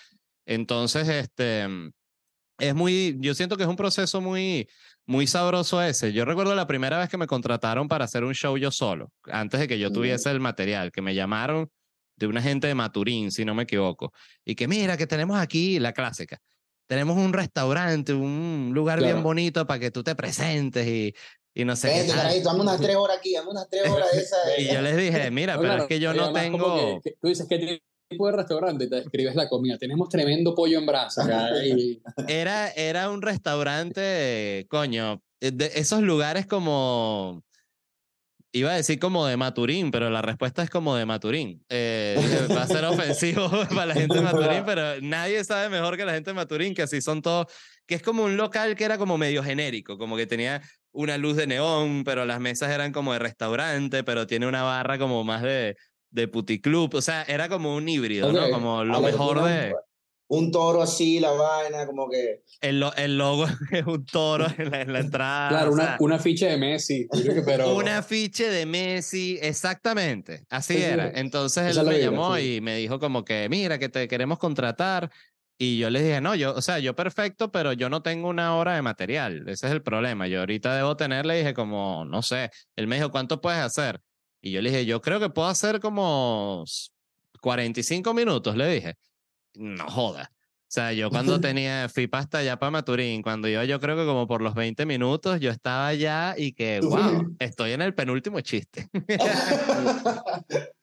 [0.46, 1.68] Entonces, este,
[2.60, 4.70] es muy, yo siento que es un proceso muy,
[5.08, 6.14] muy sabroso ese.
[6.14, 9.60] Yo recuerdo la primera vez que me contrataron para hacer un show yo solo, antes
[9.60, 11.72] de que yo tuviese el material, que me llamaron
[12.18, 14.12] de una gente de Maturín, si no me equivoco,
[14.44, 16.42] y que mira, que tenemos aquí la clásica.
[16.88, 21.14] Tenemos un restaurante, un lugar bien bonito para que tú te presentes y,
[21.54, 22.12] y no sé qué.
[22.14, 24.38] Ahí, unas tres horas aquí, dame unas tres horas de esa.
[24.58, 27.02] y yo les dije, mira, pero es que yo no tengo.
[27.22, 29.78] tú dices que tipo de restaurante, te describes la comida.
[29.78, 31.28] Tenemos tremendo pollo en brasa.
[32.28, 37.44] era, era un restaurante, coño, de esos lugares como
[38.58, 41.64] Iba a decir como de Maturín, pero la respuesta es como de Maturín.
[41.70, 42.16] Eh,
[42.56, 46.14] va a ser ofensivo para la gente de Maturín, pero nadie sabe mejor que la
[46.14, 47.48] gente de Maturín, que así son todos,
[47.86, 51.36] que es como un local que era como medio genérico, como que tenía una luz
[51.36, 55.44] de neón, pero las mesas eran como de restaurante, pero tiene una barra como más
[55.44, 55.76] de,
[56.10, 58.50] de puticlub, o sea, era como un híbrido, ¿no?
[58.50, 59.76] Como lo mejor de
[60.30, 62.44] un toro así, la vaina, como que...
[62.60, 65.50] El, el logo es un toro en la, en la entrada.
[65.50, 67.08] Claro, una, una ficha de Messi.
[67.46, 67.76] Pero...
[67.76, 70.46] una ficha de Messi, exactamente.
[70.50, 71.12] Así era.
[71.16, 75.10] Entonces él me llamó y me dijo como que, mira, que te queremos contratar.
[75.60, 78.56] Y yo le dije, no, yo, o sea, yo perfecto, pero yo no tengo una
[78.56, 79.48] hora de material.
[79.48, 80.28] Ese es el problema.
[80.28, 82.52] Yo ahorita debo tener, le dije como, no sé.
[82.76, 84.02] Él me dijo, ¿cuánto puedes hacer?
[84.42, 86.64] Y yo le dije, yo creo que puedo hacer como
[87.42, 88.98] 45 minutos, le dije
[89.58, 90.32] no joda.
[90.34, 94.06] O sea, yo cuando tenía, fui hasta allá para Maturín, cuando yo, yo creo que
[94.06, 98.42] como por los 20 minutos, yo estaba allá y que, wow, estoy en el penúltimo
[98.42, 98.90] chiste.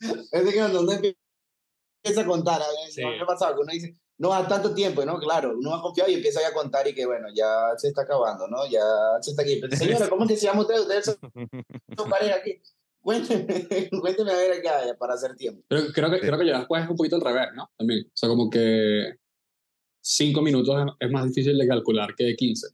[0.00, 3.02] es de que cuando uno empieza a contar, a ver, sí.
[3.18, 3.60] ¿no pasado?
[3.60, 5.18] Uno dice, no a tanto tiempo, ¿no?
[5.18, 8.46] Claro, uno ha confiado y empieza a contar y que, bueno, ya se está acabando,
[8.48, 8.66] ¿no?
[8.66, 8.82] Ya
[9.20, 9.60] se está aquí.
[9.76, 10.80] Señora, ¿cómo es que se llama usted?
[10.80, 12.60] Ustedes son, pareja aquí.
[13.04, 13.46] Cuénteme,
[14.00, 15.62] cuénteme a ver acá para hacer tiempo.
[15.68, 17.70] Pero creo que, creo que ya después es un poquito al revés, ¿no?
[17.76, 18.06] También.
[18.06, 19.16] O sea, como que
[20.00, 22.68] cinco minutos es más difícil de calcular que 15.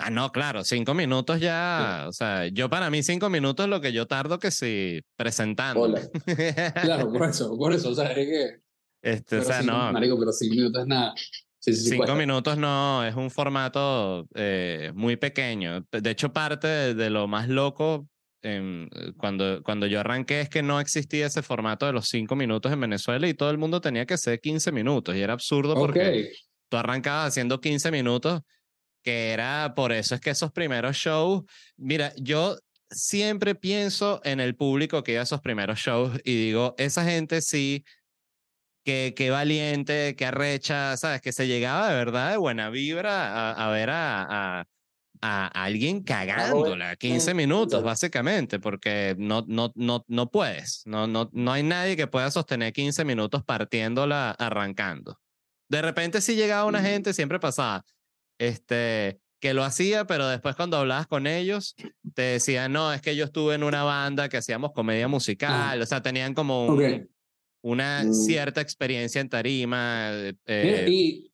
[0.00, 3.80] Ah, no, claro, cinco minutos ya, o sea, yo para mí cinco minutos es lo
[3.80, 5.92] que yo tardo que si presentando.
[6.82, 8.60] claro, por eso, por eso, o sea, es que...
[9.02, 9.92] Este, o sea, no.
[9.92, 11.14] Marico, pero cinco minutos es nada.
[11.58, 15.84] Sí, sí, cinco minutos no, es un formato eh, muy pequeño.
[15.90, 18.08] De hecho, parte de, de, lo más loco
[18.42, 22.72] eh, cuando, cuando yo arranqué es que no existía ese formato de los cinco minutos
[22.72, 26.30] en Venezuela y todo el mundo tenía que ser 15 minutos y era absurdo porque
[26.68, 28.42] tú arrancabas haciendo 15 minutos,
[29.02, 31.42] que era por eso es que esos primeros shows,
[31.76, 32.56] mira, yo
[32.90, 37.42] siempre pienso en el público que iba a esos primeros shows y digo, esa gente
[37.42, 37.84] sí,
[38.84, 41.20] que, que valiente, que arrecha, ¿sabes?
[41.20, 44.64] Que se llegaba de verdad de buena vibra a, a ver a, a
[45.20, 50.82] a alguien cagándola 15 minutos, básicamente, porque no, no, no, no puedes.
[50.86, 55.18] No, no, no hay nadie que pueda sostener 15 minutos partiéndola arrancando.
[55.68, 57.84] De repente, si llegaba una gente, siempre pasaba,
[58.38, 61.74] este, que lo hacía, pero después cuando hablabas con ellos,
[62.14, 65.08] te decían, no, es que yo estuve en una banda que hacíamos comedia ah.
[65.08, 66.76] musical, o sea, tenían como
[67.62, 68.12] una mm.
[68.12, 70.10] cierta experiencia en tarima.
[70.46, 71.32] Eh, y,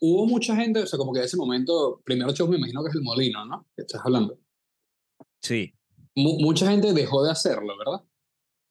[0.00, 2.90] hubo mucha gente, o sea, como que en ese momento, primero show me imagino que
[2.90, 3.66] es el molino, ¿no?
[3.76, 4.38] Que estás hablando.
[5.40, 5.72] Sí.
[6.14, 8.02] mucha gente dejó de hacerlo, ¿verdad?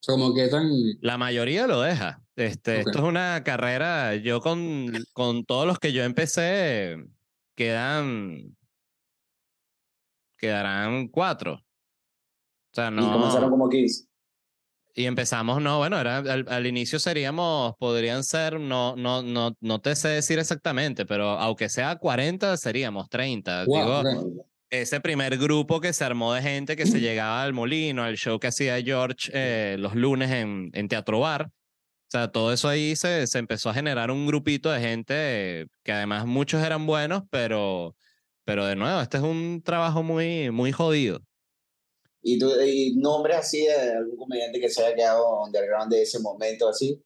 [0.08, 0.70] O Como que tan...
[1.02, 2.22] La mayoría lo deja.
[2.36, 2.80] Este.
[2.82, 6.98] Esto es una carrera, yo con, con todos los que yo empecé,
[7.56, 8.56] quedan,
[10.38, 11.54] quedarán cuatro.
[11.56, 13.52] O sea, Y comenzaron no.
[13.52, 14.08] como 15.
[14.98, 19.82] Y empezamos, no, bueno, era, al, al inicio seríamos, podrían ser, no, no, no, no
[19.82, 23.66] te sé decir exactamente, pero aunque sea 40, seríamos 30.
[23.66, 28.04] Wow, Digo, ese primer grupo que se armó de gente que se llegaba al molino,
[28.04, 31.48] al show que hacía George eh, los lunes en, en Teatro Bar.
[31.48, 35.92] O sea, todo eso ahí se, se empezó a generar un grupito de gente que
[35.92, 37.98] además muchos eran buenos, pero,
[38.46, 41.20] pero de nuevo, este es un trabajo muy, muy jodido.
[42.28, 46.20] ¿Y, tú, y nombres así de algún comediante que se haya quedado underground de ese
[46.20, 47.00] momento así?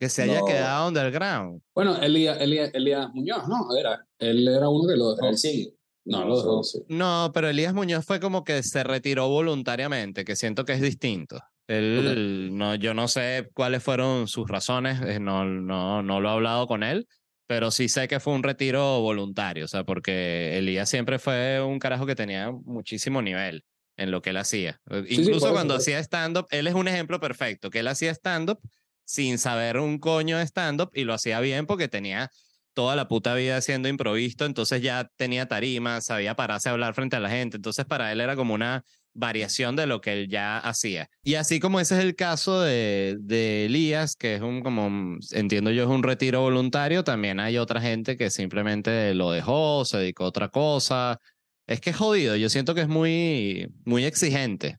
[0.00, 0.46] Que se haya No.
[0.46, 1.60] quedado underground.
[1.74, 3.76] Bueno, Elías, Elías, Elías Muñoz, ¿no?
[3.78, 4.02] Era.
[4.18, 5.28] Él era uno que lo dejó.
[5.28, 5.74] Él sigue.
[6.06, 6.62] No, lo dejó.
[6.64, 6.78] sí.
[6.88, 11.38] No, pero Elías Muñoz fue como que se retiró voluntariamente, que siento que es distinto.
[11.68, 16.32] Él, no, yo no sé cuáles fueron sus razones, eh, no, no, no lo he
[16.32, 17.06] hablado con él,
[17.46, 21.78] pero sí sé que fue un retiro voluntario, o sea, porque Elías siempre fue un
[21.78, 23.64] carajo que tenía muchísimo nivel
[23.96, 24.80] en lo que él hacía.
[24.90, 28.10] Eh, sí, Incluso eso, cuando hacía stand-up, él es un ejemplo perfecto, que él hacía
[28.12, 28.58] stand-up
[29.04, 32.30] sin saber un coño de stand-up y lo hacía bien porque tenía
[32.74, 37.16] toda la puta vida haciendo improviso, entonces ya tenía tarima, sabía pararse a hablar frente
[37.16, 40.58] a la gente, entonces para él era como una variación de lo que él ya
[40.58, 41.08] hacía.
[41.22, 45.20] Y así como ese es el caso de, de Elías, que es un, como, mm,
[45.32, 49.98] entiendo yo, es un retiro voluntario, también hay otra gente que simplemente lo dejó, se
[49.98, 51.20] dedicó a otra cosa.
[51.66, 54.78] Es que es jodido, yo siento que es muy, muy exigente.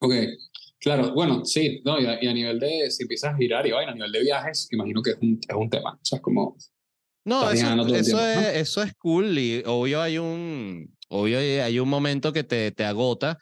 [0.00, 0.12] Ok,
[0.80, 3.72] claro, bueno, sí, no, y, a, y a nivel de, si empiezas a girar y
[3.72, 6.22] vaina, a nivel de viajes, imagino que es un, es un tema, o sea, es
[6.22, 6.56] como,
[7.24, 12.32] No, eso, es, eso es cool y obvio hay un, obvio hay hay un momento
[12.32, 13.38] que te, te agota,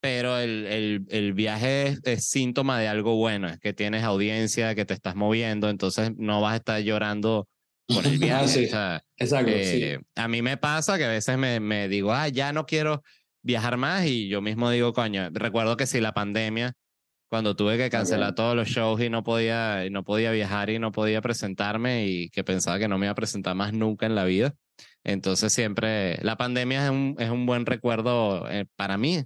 [0.00, 4.74] pero el, el, el viaje es, es síntoma de algo bueno, es que tienes audiencia,
[4.74, 7.48] que te estás moviendo, entonces no vas a estar llorando
[7.86, 8.44] con el viaje.
[8.44, 8.64] Ah, sí.
[8.64, 10.04] o sea, exacto, eh, sí.
[10.16, 13.02] A mí me pasa que a veces me, me digo, ah, ya no quiero
[13.42, 16.74] viajar más y yo mismo digo, coño, recuerdo que si la pandemia,
[17.28, 20.78] cuando tuve que cancelar todos los shows y no podía, y no podía viajar y
[20.78, 24.14] no podía presentarme y que pensaba que no me iba a presentar más nunca en
[24.14, 24.54] la vida.
[25.02, 29.24] Entonces siempre, la pandemia es un, es un buen recuerdo eh, para mí.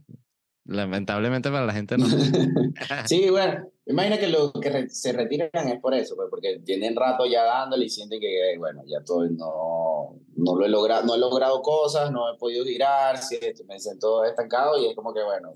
[0.64, 2.06] Lamentablemente para la gente no.
[3.06, 6.96] Sí, bueno, imagina que los que re- se retiran es por eso, pues, porque tienen
[6.96, 9.85] rato ya dándole y sienten que, bueno, ya todo, no,
[10.36, 13.38] no lo he logrado, no he logrado cosas, no he podido girar, sí,
[13.68, 15.54] me siento estancado y es como que, bueno,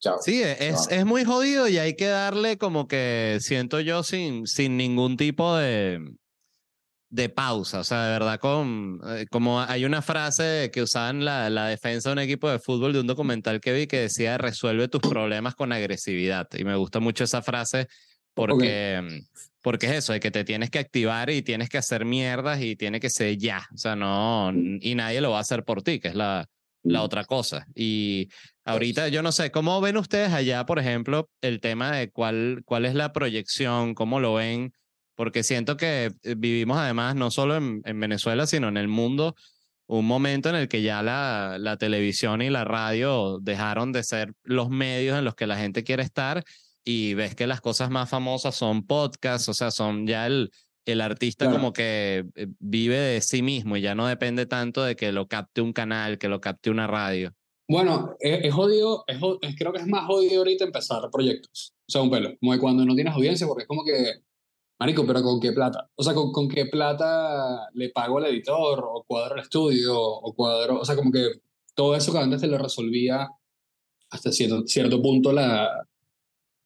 [0.00, 0.18] chao.
[0.20, 0.96] Sí, e, es, No.
[0.96, 5.56] es muy jodido y hay que darle como que siento yo sin, sin ningún tipo
[5.56, 6.00] de,
[7.10, 7.80] de pausa.
[7.80, 12.08] O sea, de verdad, con, eh, como hay una frase que usaban la, la defensa
[12.08, 15.54] de un equipo de fútbol de un documental que vi que decía resuelve tus problemas
[15.54, 16.48] con agresividad.
[16.56, 17.86] Y me gusta mucho esa frase
[18.34, 19.22] porque,
[19.62, 22.76] porque es eso, de que te tienes que activar y tienes que hacer mierdas y
[22.76, 23.66] tiene que ser ya.
[23.72, 26.48] O sea, no, y nadie lo va a hacer por ti, que es la,
[26.82, 27.66] la otra cosa.
[27.74, 28.28] Y
[28.64, 32.84] ahorita yo no sé, ¿cómo ven ustedes allá, por ejemplo, el tema de cuál, cuál
[32.84, 34.72] es la proyección, cómo lo ven?
[35.14, 39.36] Porque siento que eh, vivimos además no solo en, en Venezuela, sino en el mundo,
[39.86, 44.32] un momento en el que ya la, la televisión y la radio dejaron de ser
[44.42, 46.44] los medios en los que la gente quiere estar
[46.84, 50.50] y ves que las cosas más famosas son podcasts, o sea, son ya el,
[50.84, 51.58] el artista Claro.
[51.58, 55.28] como que eh, vive de sí mismo y ya no depende tanto de que lo
[55.28, 57.32] capte un canal, que lo capte una radio.
[57.68, 61.92] Bueno, es, es jodido, es, es- creo que es más jodido ahorita empezar proyectos, o
[61.92, 63.92] sea, un pelo, como de cuando no tienes audiencia, porque es como que,
[64.80, 65.88] marico, pero ¿con qué plata?
[65.94, 70.34] O sea, ¿con, con qué plata le pago al editor, o cuadro el estudio, o
[70.34, 71.28] cuadro, o sea, como que
[71.74, 73.28] todo eso que antes te lo resolvía
[74.10, 75.70] hasta cierto, cierto punto la,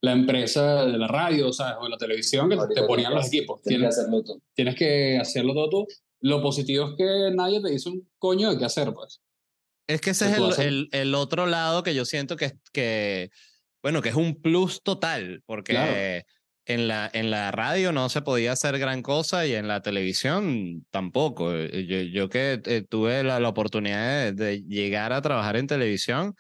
[0.06, 2.86] la empresa de la radio, o sea, o de la televisión, que te- Ahorita te
[2.86, 3.60] ponían los que- equipos.
[3.62, 4.42] Tienes que Tienes, hacerlo tú.
[4.54, 5.86] tienes que hacerlo todo tú.
[6.20, 9.20] Lo positivo es que nadie te dice un coño de qué hacer, pues.
[9.88, 12.54] Es que ese Se es el, el, el otro lado que yo siento que, es-
[12.72, 13.30] que,
[13.82, 15.92] bueno, que es un plus total, porque Claro.
[16.64, 20.84] en, la, en la radio no se podía hacer gran cosa y en la televisión
[20.90, 21.54] tampoco.
[21.54, 25.68] Eh, Yo, yo que eh, tuve la, la oportunidad de, de llegar a trabajar en
[25.68, 26.34] televisión,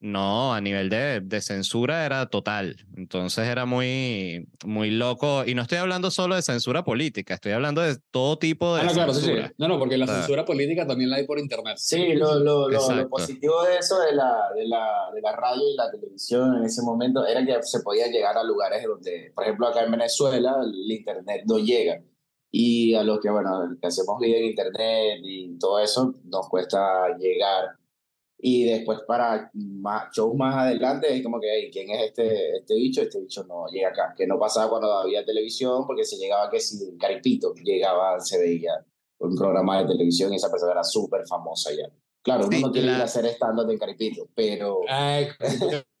[0.00, 2.76] no, a nivel de, de censura era total.
[2.96, 5.44] Entonces era muy, muy loco.
[5.46, 8.84] Y no estoy hablando solo de censura política, estoy hablando de todo tipo de Ah,
[8.84, 9.26] no, claro, sí, sí.
[9.26, 9.52] censura.
[9.58, 11.76] No, no, porque la censura política también la hay por internet.
[11.76, 15.62] Sí, lo, lo, lo, lo positivo de eso, de la, de, la, de la radio
[15.70, 19.44] y la televisión en ese momento, era que se podía llegar a lugares donde, por
[19.44, 22.02] ejemplo, acá en Venezuela, el internet no llega.
[22.50, 27.16] Y a los que, bueno, que hacemos vida en internet y todo eso, nos cuesta
[27.18, 27.76] llegar
[28.42, 32.74] Y después para más, shows más adelante es como que, hey, ¿quién es este, este
[32.74, 33.02] bicho?
[33.02, 34.14] Este bicho no llega acá.
[34.16, 38.72] Que no pasaba cuando había televisión, porque se llegaba que si Caripito llegaba, se veía
[39.18, 41.90] un programa de televisión y esa persona era súper famosa ya.
[42.22, 44.80] Claro, uno Sí, no tiene que la- a hacer stand-up en Caripito, pero...
[44.88, 45.26] Ay,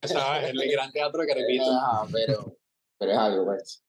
[0.02, 0.50] ¿sabes?
[0.54, 1.64] El gran teatro de Carepito.
[1.70, 2.56] Ajá, pero,
[2.98, 3.82] pero es algo, pues.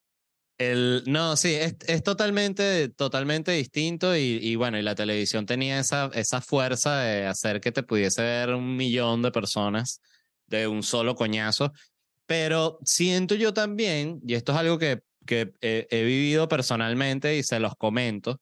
[1.07, 6.99] No, sí, es, totalmente, totalmente distinto y, bueno, y la televisión tenía esa, esa fuerza
[6.99, 10.01] de hacer que te pudiese ver un millón de personas
[10.47, 11.71] de un solo coñazo,
[12.25, 17.43] pero siento yo también, y esto es algo que, que he, he vivido personalmente y
[17.43, 18.41] se los comento,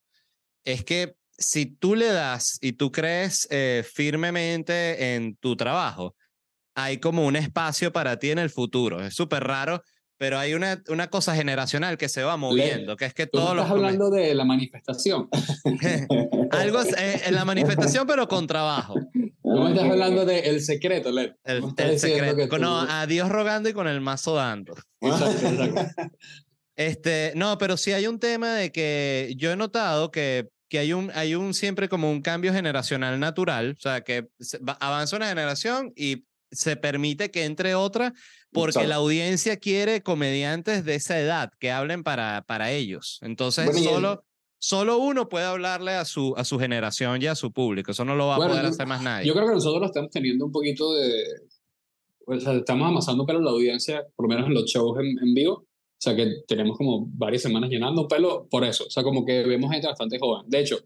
[0.66, 6.16] es que si tú le das y tú crees eh, firmemente en tu trabajo,
[6.76, 9.02] hay como un espacio para ti en el futuro.
[9.04, 9.82] Es súper raro,
[10.20, 13.56] pero hay una, una cosa generacional que se va moviendo, que es que Tú todos
[13.56, 13.64] los...
[13.64, 15.30] estás hablando de la manifestación.
[16.52, 18.96] Algo eh, en la manifestación, pero con trabajo.
[19.14, 21.32] Tú me estás hablando de El Secreto, Led.
[21.46, 22.50] El, Tú el secreto.
[22.50, 24.76] tú- no, a Dios rogando y con el mazo dando.
[25.02, 26.16] Exacto, exacto.
[26.76, 30.92] Este, no, pero sí hay un tema de que yo he notado que, que hay,
[30.92, 34.28] un, hay un siempre como un cambio generacional natural, o sea, que
[34.82, 38.14] avanza una generación y se permite que entre otra
[38.52, 38.90] porque Exacto.
[38.90, 43.20] la audiencia quiere comediantes de esa edad que hablen para, para ellos.
[43.22, 44.24] Entonces, Bueno, el- solo,
[44.58, 47.92] solo uno puede hablarle a su, a su generación y a su público.
[47.92, 49.28] Eso no lo va a Bueno, poder yo- hacer más nadie.
[49.28, 51.24] Yo creo que nosotros estamos teniendo un poquito de.
[52.26, 55.34] O sea, estamos amasando en la audiencia, por lo menos en los shows en, en
[55.34, 55.54] vivo.
[55.54, 58.86] O sea, que tenemos como varias semanas llenando un pelo por eso.
[58.86, 60.46] O sea, como que vemos gente bastante joven.
[60.48, 60.80] De hecho,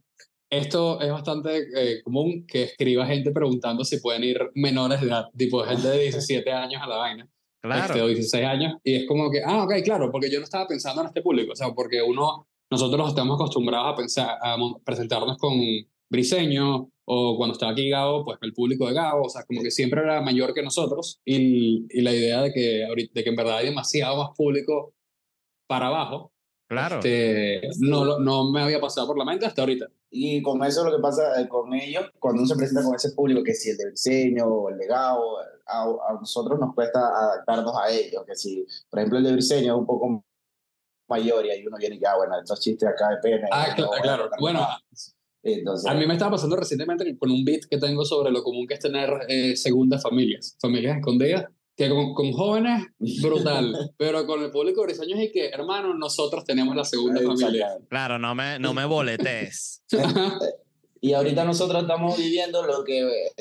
[0.58, 5.26] esto es bastante eh, común que escriba gente preguntando si pueden ir menores de edad,
[5.38, 7.28] tipo gente de 17 años a la vaina.
[7.62, 7.86] claro.
[7.86, 10.68] este, o 16 años, y es como que, ah, ok, claro, porque yo no estaba
[10.68, 15.38] pensando en este público, o sea, porque uno, nosotros estamos acostumbrados a pensar, a presentarnos
[15.38, 15.54] con
[16.10, 19.72] Briseño, o cuando estaba aquí Gabo, pues el público de Gabo, o sea, como que
[19.72, 23.36] siempre era mayor que nosotros, y, y la idea de que, ahorita, de que en
[23.36, 24.94] verdad hay demasiado más público
[25.68, 26.32] para abajo,
[26.68, 26.96] Claro.
[26.98, 29.88] este, no, no me había pasado por la mente hasta ahorita.
[30.16, 33.12] Y con eso lo que pasa eh, con ellos, cuando uno se presenta con ese
[33.14, 37.74] público, que si el de diseño o el legado, a, a nosotros nos cuesta adaptarnos
[37.82, 38.24] a ellos.
[38.28, 40.24] Que si, por ejemplo, el de diseño es un poco
[41.10, 43.48] mayor y ahí uno viene y ya, bueno, estos chistes acá de pene.
[43.52, 44.68] Ah, no, cl- claro, bueno,
[45.42, 48.66] Entonces, a mí me estaba pasando recientemente con un beat que tengo sobre lo común
[48.68, 51.46] que es tener eh, segundas familias, familias escondidas,
[51.76, 52.86] que con, con jóvenes,
[53.22, 57.48] brutal, pero con el público briseño es que, hermano, nosotros tenemos la segunda familia.
[57.50, 57.88] Exactamente.
[57.90, 59.84] Claro, no me, no me boletees.
[61.06, 63.32] Y ahorita nosotros estamos viviendo lo que,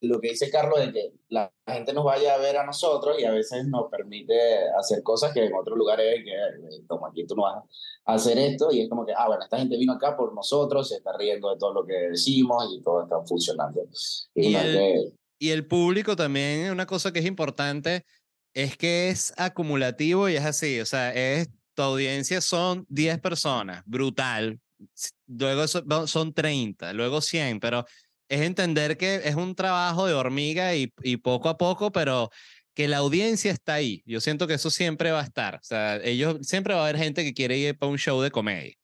[0.00, 3.24] lo que dice Carlos, de que la gente nos vaya a ver a nosotros y
[3.24, 4.34] a veces nos permite
[4.78, 7.62] hacer cosas que en otros lugares, que eh, toma aquí tú no vas
[8.06, 10.88] a hacer esto, y es como que, ah, bueno, esta gente vino acá por nosotros,
[10.88, 13.82] se está riendo de todo lo que decimos y todo está funcionando.
[14.34, 18.04] Y, Y no es el- que- Y el público también, una cosa que es importante
[18.54, 23.82] es que es acumulativo y es así, o sea, es, tu audiencia son 10 personas,
[23.86, 24.58] brutal,
[25.26, 27.86] luego son 30, luego 100, pero
[28.28, 32.30] es entender que es un trabajo de hormiga y, y poco a poco, pero
[32.74, 34.02] que la audiencia está ahí.
[34.06, 36.98] Yo siento que eso siempre va a estar, o sea, ellos, siempre va a haber
[36.98, 38.74] gente que quiere ir para un show de comedia.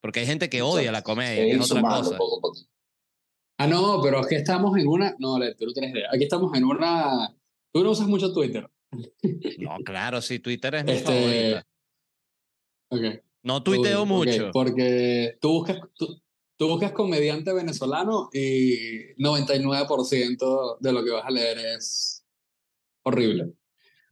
[0.00, 2.18] Porque hay gente que odia la comedia, que ir es otra cosa.
[2.18, 2.73] poco poco.
[3.58, 5.14] Ah, no, pero es que estamos en una...
[5.18, 6.08] No, tú no tienes idea.
[6.12, 7.34] Aquí estamos en una...
[7.72, 8.68] Tú no usas mucho Twitter.
[9.58, 11.66] No, claro, sí, Twitter es mi Este, favorita.
[12.90, 13.24] Ok.
[13.42, 14.50] No tuiteo mucho.
[14.52, 16.20] porque tú buscas, tú,
[16.56, 22.24] tú buscas comediante venezolano y 99% de lo que vas a leer es
[23.04, 23.52] horrible.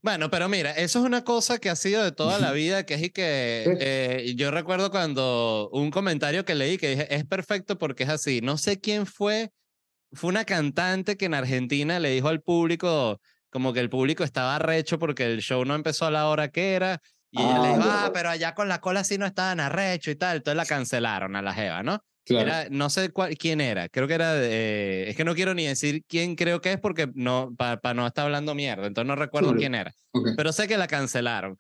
[0.03, 2.95] Bueno, pero mira, eso es una cosa que ha sido de toda la vida, que
[2.95, 7.79] es y que eh, yo recuerdo cuando un comentario que leí que dije, es perfecto
[7.79, 8.41] porque es así.
[8.41, 9.51] No sé quién fue,
[10.13, 14.57] fue una cantante que en Argentina le dijo al público, como que el público estaba
[14.57, 17.01] arrecho porque el show no empezó a la hora que era,
[17.31, 20.11] y ella le Ah, dijo, ah, pero allá con la cola sí no estaban arrecho
[20.11, 22.01] y tal, entonces la cancelaron a la jeva, ¿no?
[22.25, 22.47] Claro.
[22.47, 25.67] Era, no sé cuál, quién era, creo que era, de- es que no quiero ni
[25.67, 29.49] decir quién creo que es porque no, para no estar hablando mierda, entonces no recuerdo
[29.49, 29.59] Claro.
[29.59, 30.29] quién era, Ok.
[30.37, 31.59] pero sé que la cancelaron.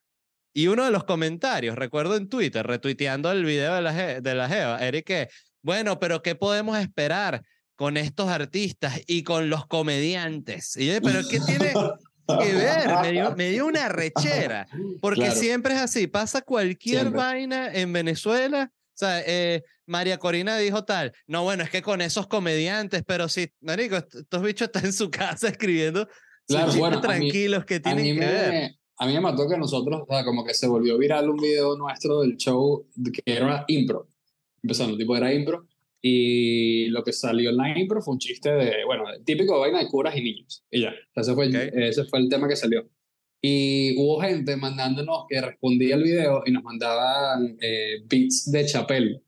[0.54, 4.48] Y uno de los comentarios, recuerdo en Twitter, retuiteando el video de la, de la
[4.48, 5.28] Jeva, era que,
[5.62, 7.42] bueno, pero ¿qué podemos esperar
[7.74, 10.76] con estos artistas y con los comediantes?
[10.76, 12.88] Y yo, pero ¿qué tiene que ver?
[13.02, 14.66] Me dio, me dio una rechera,
[15.00, 15.34] porque Claro.
[15.40, 17.18] siempre es así, pasa cualquier Siempre.
[17.20, 18.70] vaina en Venezuela.
[18.72, 19.62] O sea, eh,
[19.92, 24.14] María Corina dijo tal, no, bueno, es que con esos comediantes, pero sí, marico, est-
[24.14, 26.08] estos bichos están en su casa escribiendo
[26.48, 28.48] Claro, bueno, a mí- tranquilos que tienen que ver.
[28.50, 31.36] me, a mí me mató que nosotros, o sea, como que se volvió viral un
[31.36, 34.08] video nuestro del show que era impro.
[34.62, 35.66] Empezando, tipo era impro.
[36.04, 39.78] y lo que salió en la impro fue un chiste de, bueno, típico de vaina
[39.78, 40.64] de curas y niños.
[40.68, 41.62] Y ya, ese fue, el, Ok.
[41.74, 42.88] ese fue el tema que salió.
[43.40, 49.22] Y hubo gente mandándonos que respondía al video y nos mandaban eh, beats de Chapel.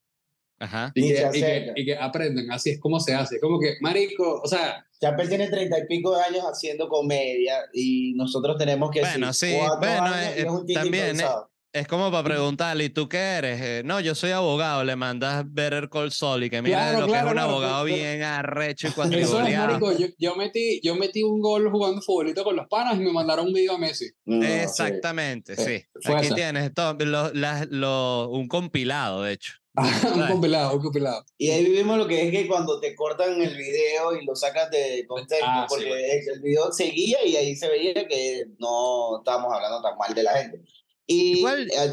[0.58, 0.92] Ajá.
[0.94, 3.40] Y que, y, que, y que aprenden, así es como se hace.
[3.40, 8.14] Como que, marico, o sea, Chapel tiene treinta y pico de años haciendo comedia y
[8.14, 11.24] nosotros tenemos que Bueno, decir sí, bueno, años y eh, es un chiste también, eh.
[11.72, 13.60] Es como para preguntarle, ¿y tú qué eres?
[13.60, 17.06] Eh, no, yo soy abogado, le mandas Better Call Saul y que mira Claro, lo
[17.06, 19.98] que claro, es un claro, abogado bien arrecho y eso es.
[19.98, 23.48] Yo, yo, metí, yo metí un gol jugando futbolito con los panas y me mandaron
[23.48, 24.06] un video a Messi.
[24.24, 24.52] No, sí.
[24.52, 25.72] Exactamente, sí.
[25.72, 26.34] Eh, fue Aquí esa.
[26.36, 29.54] tienes todo, lo- las- lo- un compilado, de hecho.
[29.76, 30.30] un ¿Sabes?
[30.30, 31.24] compilado, un compilado.
[31.36, 34.70] Y ahí vivimos lo que es que cuando te cortan el video y lo sacas
[34.70, 36.32] de contexto, Ah, sí, porque bueno.
[36.34, 40.32] el video seguía y ahí se veía que no estábamos hablando tan mal de la
[40.38, 40.60] gente.
[41.06, 41.92] Y Igual- eh,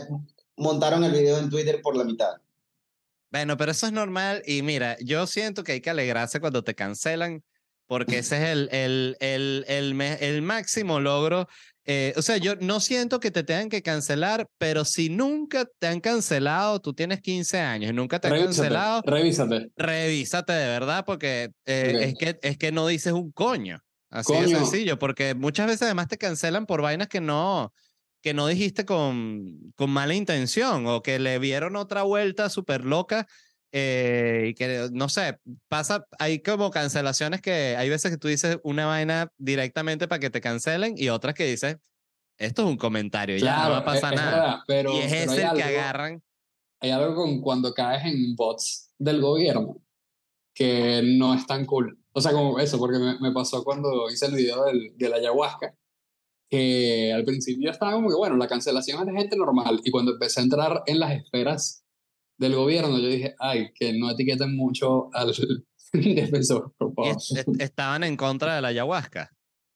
[0.58, 2.34] montaron el video en Twitter por la mitad.
[3.32, 6.76] Bueno, pero eso es normal y mira, yo siento que hay que alegrarse cuando te
[6.76, 7.44] cancelan
[7.88, 9.66] porque ese es el, el, el,
[10.20, 11.48] el máximo logro.
[11.86, 15.88] Eh, o sea, yo no siento que te tengan que cancelar, pero si nunca te
[15.88, 19.68] han cancelado, tú tienes 15 años y nunca te han Revísate, cancelado, revísate.
[19.76, 22.02] revísate de verdad porque eh, Ok.
[22.04, 23.80] es, que, es que no dices un coño.
[24.10, 24.58] Así de Coño.
[24.60, 27.72] sencillo, porque muchas veces además te cancelan por vainas que no,
[28.22, 33.26] que no dijiste con, con mala intención o que le vieron otra vuelta súper loca
[33.72, 38.58] eh, y que, no sé, pasa, hay como cancelaciones que hay veces que tú dices
[38.64, 41.78] una vaina directamente para que te cancelen y otras que dices,
[42.38, 44.42] esto es un comentario, y ya no va a pasar es- es nada.
[44.42, 46.24] verdad, pero, y es pero ese el que algo- agarran.
[46.82, 49.78] Hay algo con cuando caes en bots del gobierno
[50.54, 51.98] que no es tan cool.
[52.12, 55.16] O sea, como eso, porque me, me pasó cuando hice el video del, de la
[55.18, 55.74] ayahuasca,
[56.50, 60.12] que al principio estaba como que, bueno, la cancelación es de gente normal, y cuando
[60.14, 61.86] empecé a entrar en las esferas
[62.42, 65.32] del gobierno, yo dije, ay, que no etiqueten mucho al
[65.94, 67.12] defensor, por favor.
[67.18, 69.32] est- est- estaban en contra de la ayahuasca.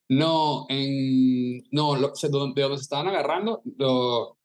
[0.09, 4.37] No, en, no lo- donde, de donde se estaban agarrando lo-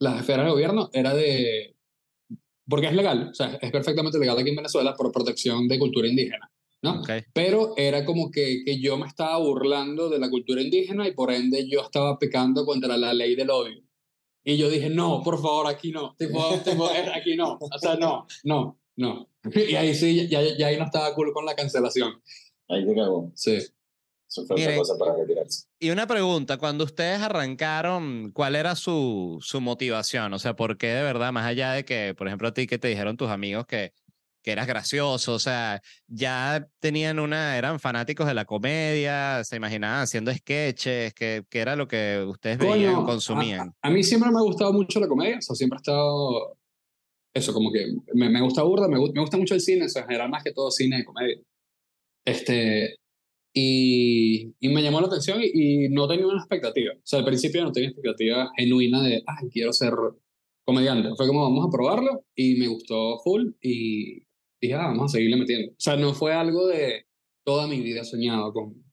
[0.00, 1.76] las esferas del gobierno era de,
[2.68, 6.08] porque es legal, o sea, es perfectamente legal aquí en Venezuela por protección de cultura
[6.08, 6.50] indígena,
[6.82, 7.00] ¿no?
[7.00, 7.10] Ok.
[7.32, 11.30] Pero era como que, que yo me estaba burlando de la cultura indígena y por
[11.32, 13.82] ende yo estaba pecando contra la ley del odio.
[14.44, 17.96] Y yo dije, no, por favor, aquí no, tipo, tipo, eh, aquí no, o sea,
[17.96, 19.28] no, no, no.
[19.54, 22.22] Y ahí sí, ya, ya ahí no estaba cool con la cancelación.
[22.68, 23.32] Ahí te cagó.
[23.34, 23.58] Sí.
[24.28, 25.66] Eso fue Miren, otra cosa para retirarse.
[25.78, 30.32] Y una pregunta, cuando ustedes arrancaron, ¿cuál era su, su motivación?
[30.34, 32.78] O sea, ¿por qué de verdad, más allá de que, por ejemplo, a ti que
[32.78, 33.92] te dijeron tus amigos que,
[34.44, 40.02] que eras gracioso, o sea, ya tenían una, eran fanáticos de la comedia, se imaginaban
[40.02, 43.72] haciendo sketches, que, que era lo que ustedes veían, Coño, consumían?
[43.80, 46.58] A, a mí siempre me ha gustado mucho la comedia, o sea, siempre he estado,
[47.34, 50.02] eso, como que me, me gusta burda, me, me gusta mucho el cine, o sea,
[50.02, 51.40] en general más que todo cine de comedia.
[52.26, 52.96] Este,
[53.54, 57.24] y, y me llamó la atención y, y no tenía una expectativa, o sea, al
[57.24, 59.94] principio no tenía expectativa genuina de, ay, quiero ser
[60.66, 61.10] comediante.
[61.16, 64.22] Fue como, vamos a probarlo y me gustó full y
[64.64, 65.72] dije, ah, vamos a seguirle metiendo.
[65.72, 67.06] O sea, no fue algo de
[67.44, 68.84] toda mi vida soñado con,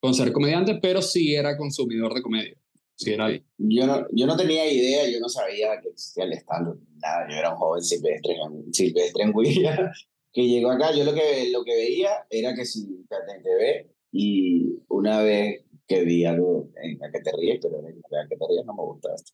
[0.00, 2.56] con ser comediante, pero sí era consumidor de comedia.
[2.96, 3.30] Sí, era.
[3.58, 7.36] Yo no, yo no tenía idea, yo no sabía que existía el stand nada, yo
[7.36, 9.92] era un joven silvestre, en- silvestre en Huila,
[10.32, 14.78] que llegó acá, yo lo que, lo que veía era que si en TV y
[14.88, 18.44] una vez que vi algo en la que te ríes, pero en la que te
[18.48, 19.32] ríes no me gusta esto.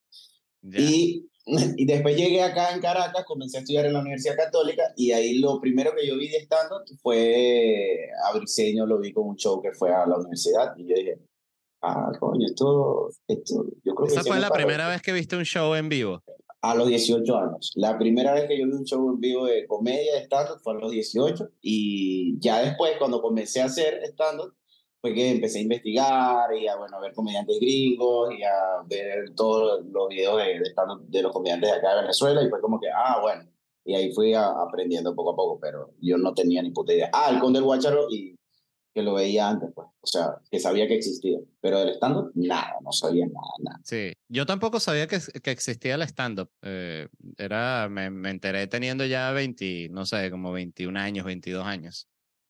[0.63, 0.81] Ya.
[0.81, 1.29] Y,
[1.77, 5.39] y después llegué acá en Caracas, comencé a estudiar en la Universidad Católica y ahí
[5.39, 9.61] lo primero que yo vi de stand-up fue a Briseño, lo vi con un show
[9.61, 11.19] que fue a la universidad y yo dije,
[11.83, 14.65] ah, coño, esto, esto yo creo que Esa fue la paro".
[14.65, 16.23] primera vez que viste un show en vivo.
[16.65, 17.73] A los 18 años.
[17.75, 20.75] La primera vez que yo vi un show en vivo de comedia, de stand-up, fue
[20.75, 24.55] a los 18 y ya después, cuando comencé a hacer stand-up,
[25.03, 29.35] fue que empecé a investigar y a, bueno, a ver comediantes gringos y a ver
[29.35, 30.73] todos los videos de, de
[31.09, 33.45] de los comediantes de acá de Venezuela y fue como que, ah, bueno,
[33.85, 37.11] y ahí fui a- aprendiendo poco a poco, pero yo no tenía ni puta idea.
[37.13, 38.37] Ah, el Conde del Guácharo y
[38.95, 42.75] que lo veía antes, pues, o sea, que sabía que existía, pero del stand-up, nada,
[42.83, 43.81] no sabía nada, nada.
[43.83, 46.51] Sí, yo tampoco sabía que, que existía el stand-up.
[46.63, 52.07] eh, era, me, me enteré teniendo ya 20, no sé, como 21 años, 22 años.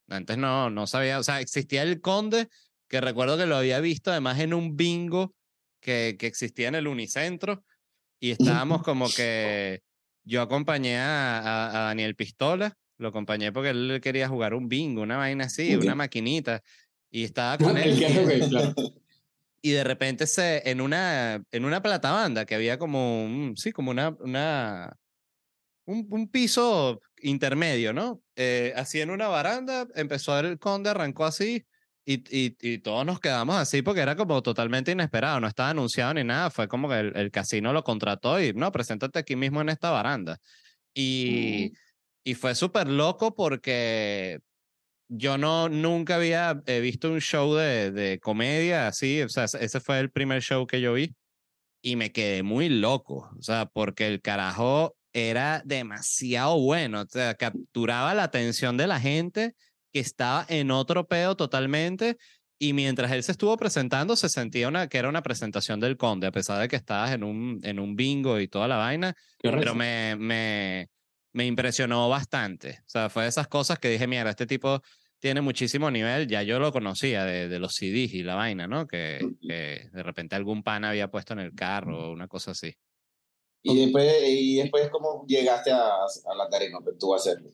[0.09, 2.48] Antes no, no sabía, o sea, existía el Conde,
[2.88, 5.34] que recuerdo que lo había visto además en un bingo
[5.80, 7.64] que, que existía en el Unicentro,
[8.20, 9.80] y estábamos como que
[10.24, 15.03] yo acompañé a, a- a Daniel Pistola, lo acompañé porque él quería jugar un bingo,
[15.03, 15.82] una vaina así, Ok.
[15.82, 16.61] una maquinita,
[17.11, 17.98] y estaba con él.
[19.64, 23.92] Y de repente se en una en una platabanda que había como un sí como
[23.92, 24.96] una una
[25.86, 28.23] un, un piso intermedio, ¿no?
[28.37, 31.64] Eh, así en una baranda, empezó a ver el conde, arrancó así,
[32.05, 36.14] y, y, y, todos nos quedamos así porque era como totalmente inesperado, no estaba anunciado
[36.14, 39.61] ni nada, fue como que el, el casino lo contrató y no, preséntate aquí mismo
[39.61, 40.39] en esta baranda.
[40.95, 41.77] Y, Mm.
[42.25, 44.39] y fue súper loco porque
[45.09, 49.64] yo no, nunca había eh, visto un show de, de comedia así, o sea, ese-
[49.64, 51.14] ese fue el primer show que yo vi
[51.83, 57.35] y me quedé muy loco, o sea, porque el carajo era demasiado bueno, o sea,
[57.35, 59.55] capturaba la atención de la gente
[59.93, 62.17] que estaba en otro pedo totalmente
[62.59, 66.29] y mientras él se estuvo presentando se sentía una, que era una presentación del conde,
[66.29, 69.75] a pesar de que estabas en un, en un bingo y toda la vaina, pero
[69.75, 70.89] me, me,
[71.33, 72.79] me impresionó bastante.
[72.87, 74.81] O sea, fue de esas cosas que dije, mira, este tipo
[75.19, 78.87] tiene muchísimo nivel, ya yo lo conocía de, de los CDs y la vaina, ¿no?
[78.87, 82.75] Que, que de repente algún pan había puesto en el carro o una cosa así.
[83.63, 87.51] Y después, y después ¿cómo llegaste a, a la tarima que tú a hacerlo?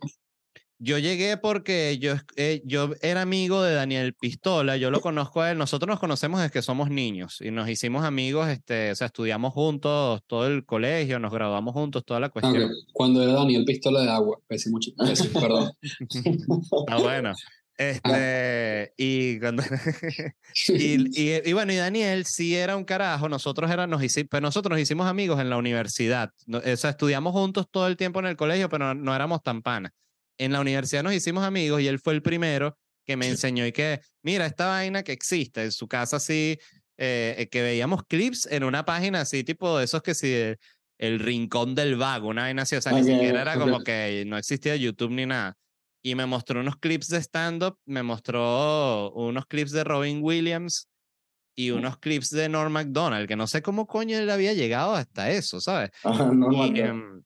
[0.80, 5.50] Yo llegué porque yo, eh, yo era amigo de Daniel Pistola, yo lo conozco a
[5.50, 9.08] él, nosotros nos conocemos desde que somos niños y nos hicimos amigos, este, o sea,
[9.08, 12.62] estudiamos juntos todo el colegio, nos graduamos juntos, toda la Ah, cuestión.
[12.62, 12.70] ok.
[12.92, 14.38] Cuando era Daniel Pistola de Agua.
[14.46, 15.04] Pésimo, chico.
[15.04, 15.72] Pésimo, perdón.
[16.88, 17.32] Ah, bueno.
[17.78, 19.62] Este, y, cuando,
[20.74, 24.40] y, y, y bueno, y Daniel sí era un carajo, nosotros, era, nos hicimos, pero
[24.40, 28.18] nosotros nos hicimos amigos en la universidad, no- o sea, estudiamos juntos todo el tiempo
[28.20, 29.92] en el colegio, pero no, no éramos tan panas.
[30.38, 32.76] En la universidad nos hicimos amigos y él fue el primero
[33.06, 36.58] que me enseñó y que, mira, esta vaina que existe en su casa así,
[36.96, 40.58] eh, eh, que veíamos clips en una página así, tipo de esos que sí, el,
[40.98, 44.24] el rincón del vago, una vaina así, o sea, ni Ok, siquiera era como que
[44.26, 45.56] no existía YouTube ni nada
[46.02, 50.88] y me mostró unos clips de stand-up, me mostró unos clips de Robin Williams
[51.56, 55.30] y unos clips de Norm MacDonald, que no sé cómo coño él había llegado hasta
[55.30, 55.90] eso, ¿sabes?
[56.04, 57.22] Ajá, no, no, Y, em,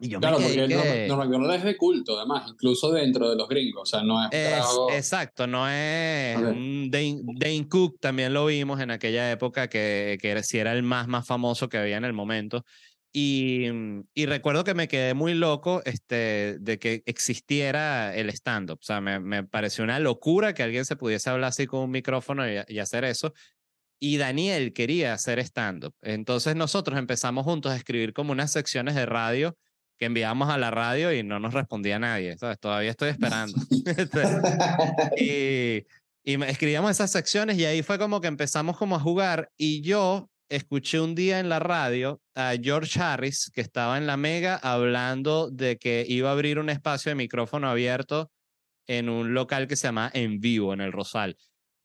[0.00, 1.06] y yo Claro, me porque que...
[1.08, 3.82] Norm MacDonald es de culto, además, incluso dentro de los gringos.
[3.82, 8.80] O sea, no es Es, carajo- exacto, no es Dane, Dane Cook, también lo vimos
[8.80, 12.04] en aquella época que, que era, sí era el más, más famoso que había en
[12.04, 12.64] el momento.
[13.12, 18.78] Y, mm, y recuerdo que me quedé muy loco este, de que existiera el stand-up.
[18.80, 21.90] O sea, me, me pareció una locura que alguien se pudiese hablar así con un
[21.90, 23.32] micrófono y, y hacer eso.
[23.98, 25.94] Y Daniel quería hacer stand-up.
[26.02, 29.56] Entonces nosotros empezamos juntos a escribir como unas secciones de radio
[29.98, 32.38] que enviábamos a la radio y no nos respondía nadie.
[32.38, 32.58] ¿sabes?
[32.58, 33.58] Todavía estoy esperando.
[33.86, 34.22] Este,
[36.24, 39.82] y, y escribíamos esas secciones y ahí fue como que empezamos como a jugar y
[39.82, 44.56] yo escuché un día en la radio a George Harris que estaba en la Mega
[44.56, 48.30] hablando de que iba a abrir un espacio de micrófono abierto
[48.86, 51.36] en un local que se llama En Vivo, en el Rosal.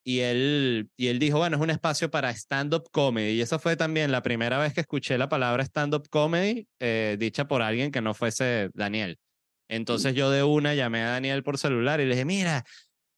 [0.03, 3.33] Y él, y él dijo, bueno, es un espacio para stand-up comedy.
[3.33, 7.47] Y esa fue también la primera vez que escuché la palabra stand-up comedy eh, dicha
[7.47, 9.19] por alguien que no fuese Daniel.
[9.67, 12.63] Entonces yo de una llamé a Daniel por celular y le dije, mira,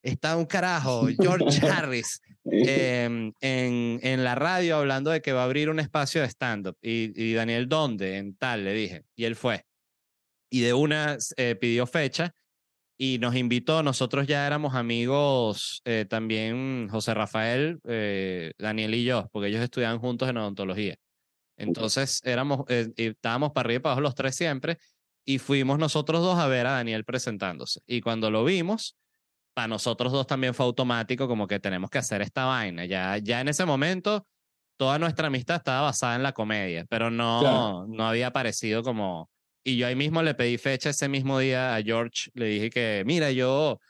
[0.02, 5.44] está un carajo, George Harris, em, en, en la radio hablando de que va a
[5.44, 6.76] abrir un espacio de stand-up.
[6.82, 8.16] Y, y Daniel, ¿dónde?
[8.16, 9.04] En tal, le dije.
[9.16, 9.64] Y él fue.
[10.50, 12.34] Y de una eh, pidió fecha
[12.96, 13.82] y nos invitó.
[13.82, 19.98] Nosotros ya éramos amigos eh, también, José Rafael, eh, Daniel y yo, porque ellos estudiaban
[19.98, 20.96] juntos en odontología.
[21.56, 24.78] Entonces éramos, estábamos para arriba y para abajo los tres siempre
[25.28, 27.80] y fuimos nosotros dos a ver a Daniel presentándose.
[27.86, 28.96] Y cuando lo vimos,
[29.58, 32.84] para nosotros dos también fue automático como que tenemos que hacer esta vaina.
[32.84, 34.24] Ya, ya en ese momento
[34.78, 37.86] toda nuestra amistad estaba basada en la comedia, pero no, Claro.
[37.88, 39.28] no había aparecido como...
[39.64, 43.02] Y yo ahí mismo le pedí fecha ese mismo día a George, le dije que,
[43.04, 43.80] mira, yo,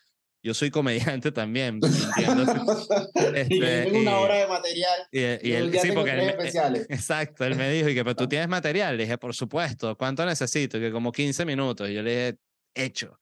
[0.43, 1.81] yo soy comediante también.
[1.83, 2.45] mintiendo.
[3.15, 4.99] y Este, tengo una y- hora de material.
[5.13, 6.87] Y, y yo él, sí, porque él eh, especiales.
[6.89, 8.97] Exacto, él me dijo, y que, pero tú tienes material.
[8.97, 10.79] Le dije, por supuesto, ¿cuánto necesito?
[10.79, 11.91] Y que como 15 minutos.
[11.91, 12.39] Y yo le dije,
[12.75, 13.19] hecho.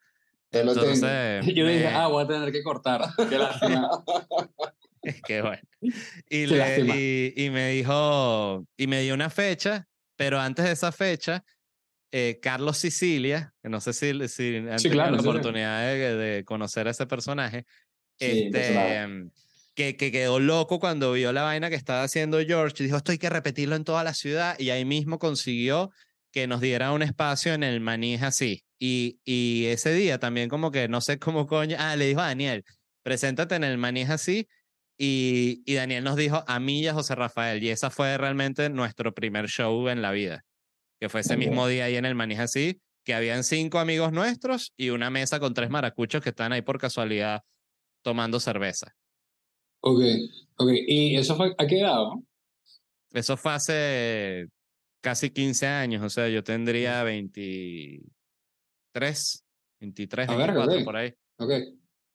[0.51, 0.87] Te lo tengo.
[0.93, 3.03] Entonces, Yo dije, ah, voy a tener que cortar.
[3.29, 3.91] Qué lástima.
[5.25, 5.63] Qué bueno.
[5.81, 5.91] Y,
[6.29, 9.87] Qué le- y, y me dijo, y me dio una fecha,
[10.17, 11.45] pero antes de esa fecha,
[12.13, 15.29] eh, Carlos Sicilia, que no sé si, si han Sí, tenido claro, la sí, sí.
[15.31, 17.67] oportunidad de, de conocer a ese personaje,
[18.19, 19.29] Sí, este,
[19.75, 23.13] que, que quedó loco cuando vio la vaina que estaba haciendo George y dijo, esto
[23.13, 25.91] hay que repetirlo en toda la ciudad, y ahí mismo consiguió
[26.33, 28.65] que nos diera un espacio en el Manís así.
[28.79, 32.27] Y, y ese día también como que no sé cómo coño, ah, le dijo a
[32.27, 32.65] Daniel,
[33.03, 34.49] preséntate en el Manís así,
[34.99, 38.69] y, y Daniel nos dijo a mí y a José Rafael, y esa fue realmente
[38.69, 40.45] nuestro primer show en la vida,
[41.01, 44.73] que fue ese mismo día ahí en el Manís así, que habían cinco amigos nuestros
[44.77, 47.43] y una mesa con tres maracuchos que están ahí por casualidad
[48.03, 48.95] tomando cerveza.
[49.81, 50.01] ok,
[50.57, 50.71] ok.
[50.87, 51.97] ¿Y eso fue a qué edad?
[51.97, 52.25] no?
[53.13, 54.49] Eso fue hace
[55.01, 57.03] casi 15 años, o sea, yo tendría
[59.01, 59.45] 23,
[59.81, 60.85] 23, A ver, 24, ok.
[60.85, 61.15] por ahí.
[61.39, 61.51] Ok.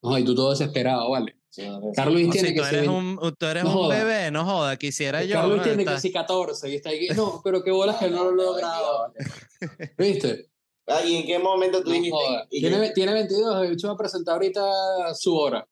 [0.04, 1.38] No, y tú todo desesperado, vale.
[1.50, 1.64] Sí.
[1.96, 3.98] Carlos No, tiene si que tú ser eres, vein- un, tú eres No un joda.
[4.04, 5.36] bebé, no joda, quisiera yo.
[5.36, 5.64] Carlos ¿no?
[5.64, 7.08] tiene Está- casi 14 y está aquí.
[7.16, 9.14] No, pero qué bolas que no lo he logrado.
[9.98, 10.48] ¿Viste?
[11.08, 12.18] ¿Y en qué momento tú dijiste?
[12.50, 14.62] Tiene, tiene 22, el bicho va a presentar ahorita
[15.14, 15.68] su hora.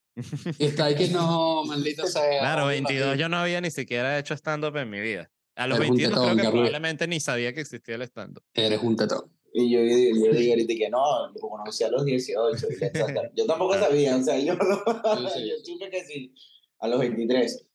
[0.60, 2.40] Y está ahí que no, maldito sea.
[2.40, 5.30] Claro, 22 yo no había ni siquiera hecho stand-up en mi vida.
[5.56, 8.44] A los Eres un 22 creo que probablemente ni sabía que existía el stand-up.
[8.54, 9.32] Eres un tetón.
[9.54, 12.68] Y yo, yo, yo digo ahorita que no, lo conocí a los 18.
[12.70, 14.64] y le saca- Yo tampoco sabía, o sea, yo no.
[15.34, 15.50] sí.
[15.50, 16.34] yo supe que sí,
[16.80, 17.66] a los 23.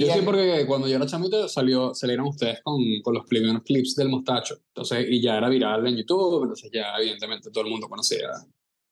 [0.00, 3.26] Yo Y sí, al- porque cuando yo era chamito salió, salieron ustedes con, con los
[3.26, 4.56] primeros clips del mostacho.
[4.68, 8.28] Entonces, y ya era viral en YouTube, entonces ya evidentemente todo el mundo conocía.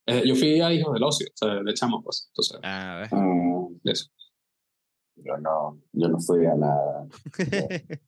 [0.05, 2.27] Eh, yo fui a Hijos del Ocio, o sea, de chamo, pues.
[2.31, 3.09] Entonces, A ver.
[3.11, 4.09] Ah, de eso.
[5.15, 7.07] yo no, yo no fui a nada.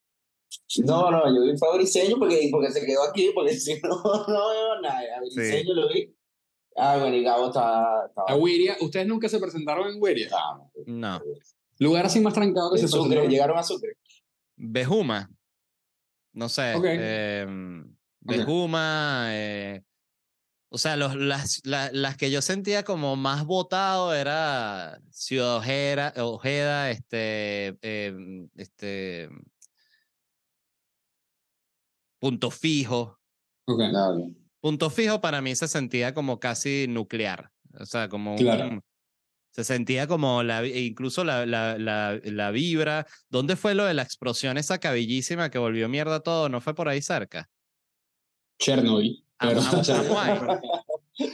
[0.84, 3.89] No, no, yo vi fue a Briseño porque, porque se quedó aquí, porque si no,
[4.28, 5.00] no veo nada.
[5.18, 6.14] A Briseño lo vi.
[6.76, 8.06] Ah, bueno, y Gabo estaba.
[8.08, 10.30] estaba A Wiria, ¿ustedes nunca se presentaron en Wiria?
[10.86, 11.22] No.
[11.80, 13.32] Lugar así más trancado que en se Sucre, presentaron.
[13.32, 13.93] llegaron a Sucre.
[14.56, 15.30] Bejuma.
[16.34, 16.76] No sé.
[16.76, 16.84] Ok.
[16.88, 17.47] eh,
[18.22, 19.28] Bejuma.
[19.32, 19.82] eh,
[20.72, 26.14] o sea, los, las, la- las que yo sentía como más votado era Ciudad Ojera,
[26.18, 29.30] Ojeda, este, eh, este,
[32.20, 33.20] Punto Fijo.
[33.65, 33.80] Ok.
[33.91, 34.36] No, no.
[34.61, 37.49] Punto Fijo para mí se sentía como casi nuclear.
[37.80, 38.67] O sea, como Claro.
[38.67, 38.84] un-
[39.51, 43.05] se sentía como la, incluso la, la, la, la vibra.
[43.30, 46.49] ¿Dónde fue lo de la explosión esa cabillísima que volvió mierda todo?
[46.49, 47.49] ¿No fue por ahí cerca?
[48.59, 49.26] Chernobyl.
[49.39, 49.61] Pero.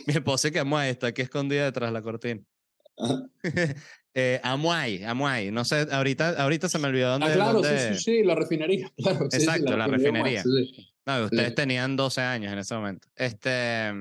[0.08, 2.42] Mi esposa que Amuay está aquí escondida detrás de la cortina.
[4.16, 5.52] eh, Amuay, Amuay.
[5.52, 7.28] No sé, ahorita, ahorita se me olvidó dónde.
[7.28, 8.92] ah, claro, sí, dónde- sí, sí, la refinería.
[9.04, 10.42] Claro, sí, sí, Exacto, la refinería.
[10.42, 10.88] sí, sí.
[11.06, 11.56] No, ustedes Sí.
[11.56, 13.08] tenían 12 años en ese momento.
[13.16, 13.92] Este.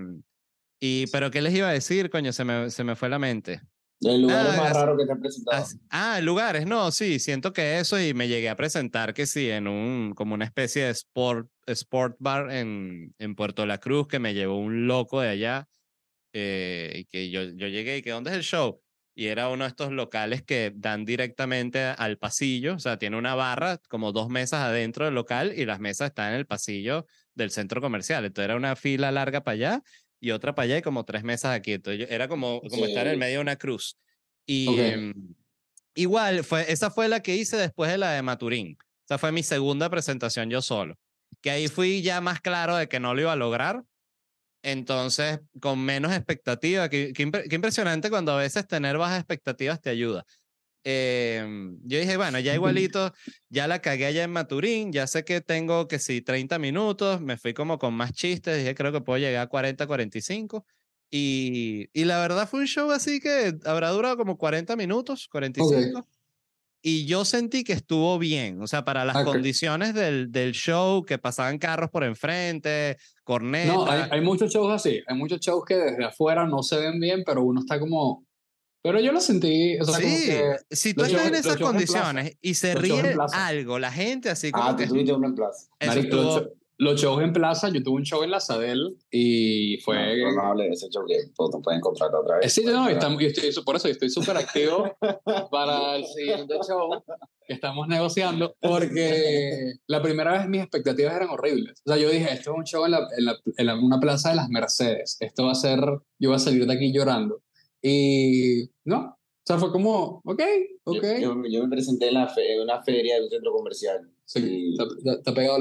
[0.80, 2.32] Y, pero ¿qué les iba a decir, coño?
[2.32, 3.60] Se me, se me fue la mente.
[4.00, 5.64] El lugar Ah, más raro que te han presentado.
[5.88, 9.66] Ah, lugares, no, sí, siento que eso y me llegué a presentar que sí, en
[9.66, 14.34] un, como una especie de sport, sport bar en, en Puerto La Cruz que me
[14.34, 15.68] llevó un loco de allá
[16.34, 18.82] eh, y que yo, yo llegué y que ¿dónde es el show?
[19.16, 23.34] Y era uno de estos locales que dan directamente al pasillo, o sea, tiene una
[23.36, 27.50] barra, como dos mesas adentro del local y las mesas están en el pasillo del
[27.50, 28.24] centro comercial.
[28.24, 29.82] Entonces era una fila larga para allá
[30.20, 31.72] y otra para allá y como tres mesas aquí.
[31.74, 33.20] Entonces era como, como estar en el Sí.
[33.20, 33.96] medio de una cruz.
[34.46, 35.14] Y em,
[35.94, 38.76] igual, fue, esa fue la que hice después de la de Maturín.
[39.06, 40.96] Esa fue mi segunda presentación yo solo.
[41.40, 43.84] Que ahí fui ya más claro de que no lo iba a lograr.
[44.64, 46.88] Entonces, con menos expectativa.
[46.88, 50.24] Qué, qué qué impresionante cuando a veces tener bajas expectativas te ayuda.
[50.84, 53.12] Em, yo dije, bueno, ya igualito,
[53.50, 57.38] ya la cagué allá en Maturín, ya sé que tengo que sí, 30 minutos, me
[57.38, 60.66] fui como con más chistes, dije, creo que puedo llegar a 40, 45.
[61.10, 66.08] Y, y la verdad fue un show así que habrá durado como 40 minutos, 45.
[66.86, 69.24] Y yo sentí que estuvo bien, o sea, para las Ok.
[69.24, 73.74] condiciones del, del show, que pasaban carros por enfrente, cornetas.
[73.74, 75.00] No, hay, hay muchos shows así.
[75.06, 78.26] Hay muchos shows que desde afuera no se ven bien, pero uno está como.
[78.82, 79.78] Pero yo lo sentí.
[79.80, 81.72] O sea, como sí, que- si tú estás shows- en esas shows en plaza.
[81.72, 84.94] condiciones y se ríe algo, la gente así como Ah, que tú
[85.34, 85.68] plaza.
[85.80, 89.78] eso marico, estuvo- los shows en plaza, yo tuve un show en la Sadel y
[89.84, 90.18] fue.
[90.18, 92.52] No, no hable de ese show que no pueden contratar otra vez.
[92.52, 94.90] Sí, no, estamos, yo estoy, por eso yo estoy súper activo
[95.50, 96.90] para el siguiente show
[97.46, 101.80] que estamos negociando, porque la primera vez mis expectativas eran horribles.
[101.86, 104.00] O sea, yo dije, esto es un show en, la, en, la- en la- una
[104.00, 105.78] plaza de las Mercedes, esto va a ser,
[106.18, 107.42] yo voy a salir de aquí llorando.
[107.82, 110.40] Y no, o sea, fue como, ok,
[110.84, 111.02] ok.
[111.20, 114.10] Yo, yo- yo me presenté en, la fe- en una feria de un centro comercial.
[114.24, 115.58] Sí, y- está, está- pegado.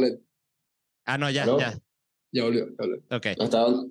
[1.06, 1.78] Ah, no, ya, ya.
[2.32, 3.04] ya volvió, ya volvió.
[3.12, 3.26] Ok.
[3.26, 3.84] estaba-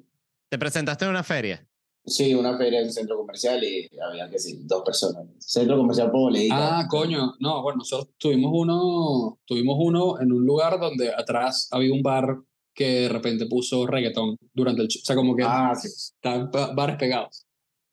[0.48, 1.66] Te presentaste en una feria.
[2.04, 5.24] sí, una feria de un centro comercial y había que sí, dos personas.
[5.38, 6.80] Centro comercial Poboleíta.
[6.80, 11.92] Ah, coño, no, bueno, nosotros tuvimos uno, tuvimos uno en un lugar donde atrás había
[11.92, 12.38] un bar
[12.74, 15.00] que de repente puso reggaetón durante el show.
[15.02, 15.88] O sea, como que Ah, sí.
[16.22, 17.46] ba- bares pegados.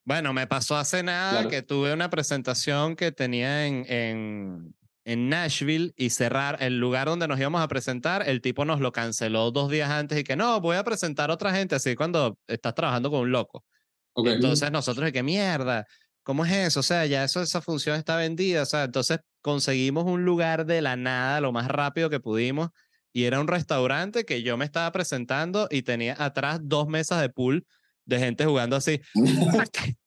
[0.05, 1.49] Bueno, me pasó hace nada Claro.
[1.49, 4.73] que tuve una presentación que tenía en, en,
[5.09, 8.91] en Nashville y cerrar el lugar donde nos íbamos a presentar, el tipo nos lo
[8.91, 12.37] canceló dos días antes y que no, voy a presentar a otra gente, así cuando
[12.45, 13.65] estás trabajando con un loco.
[14.13, 14.27] Ok.
[14.27, 15.87] Entonces nosotros qué mierda,
[16.21, 16.81] ¿cómo es eso?
[16.81, 20.81] O sea, ya eso, esa función está vendida, o sea, entonces conseguimos un lugar de
[20.83, 22.69] la nada lo más rápido que pudimos
[23.11, 27.29] y era un restaurante que yo me estaba presentando y tenía atrás dos mesas de
[27.29, 27.65] pool
[28.05, 29.01] de gente jugando así.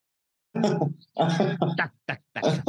[1.77, 2.65] tac, tac, tac.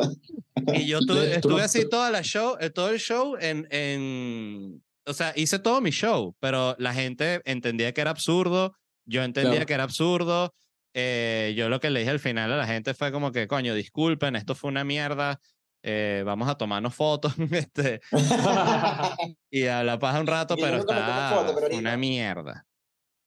[0.73, 5.13] Y yo tu- estuve así toda la show, eh, todo el show en, en, o
[5.13, 8.75] sea, hice todo mi show, pero la gente entendía que era absurdo,
[9.05, 9.65] yo entendía Claro.
[9.65, 10.53] que era absurdo,
[10.93, 13.73] eh, yo lo que le dije al final a la gente fue como que, coño,
[13.75, 15.39] disculpen, esto fue una mierda,
[15.81, 17.99] eh, vamos a tomarnos fotos este,
[19.51, 22.65] y a la paja un rato, pero está foto, pero una mierda.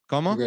[0.08, 0.32] ¿Cómo?
[0.32, 0.40] Ok.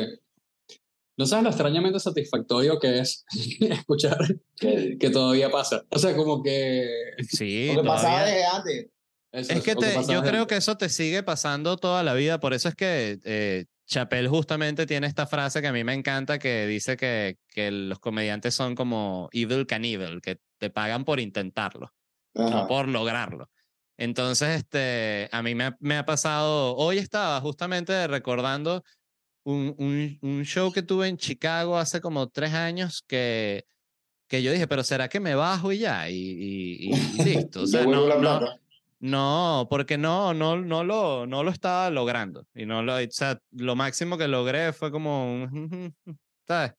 [1.20, 3.26] No sabes lo extrañamente satisfactorio que es
[3.59, 4.17] escuchar
[4.57, 5.84] Que- que todavía pasa.
[5.89, 6.88] O sea, como que...
[7.28, 8.88] Sí, Lo que pasaba desde antes.
[9.34, 12.13] eso Es que que te, pasaba yo creo que eso te sigue pasando toda la
[12.13, 15.93] vida, por eso es que eh, Chappelle justamente tiene esta frase que a mí me
[15.93, 21.20] encanta que dice que, que los comediantes son como evil caníbal, que te pagan por
[21.20, 21.93] intentarlo,
[22.36, 22.67] no Ajá.
[22.67, 23.49] por lograrlo.
[23.97, 28.84] Entonces, este, a mí me, ha- me ha pasado, hoy estaba justamente recordando
[29.51, 33.65] un, un, un show que tuve en Chicago hace como tres años que,
[34.27, 36.09] que yo dije, pero ¿será que me bajo y ya?
[36.09, 36.91] Y, y, y-
[37.47, 37.61] listo.
[37.63, 38.39] O sea, no, no,
[39.01, 42.45] no, porque no, no, no lo, no lo estaba logrando.
[42.53, 45.95] Y no lo, o sea, lo máximo que logré fue como un,
[46.47, 46.73] ¿sabes?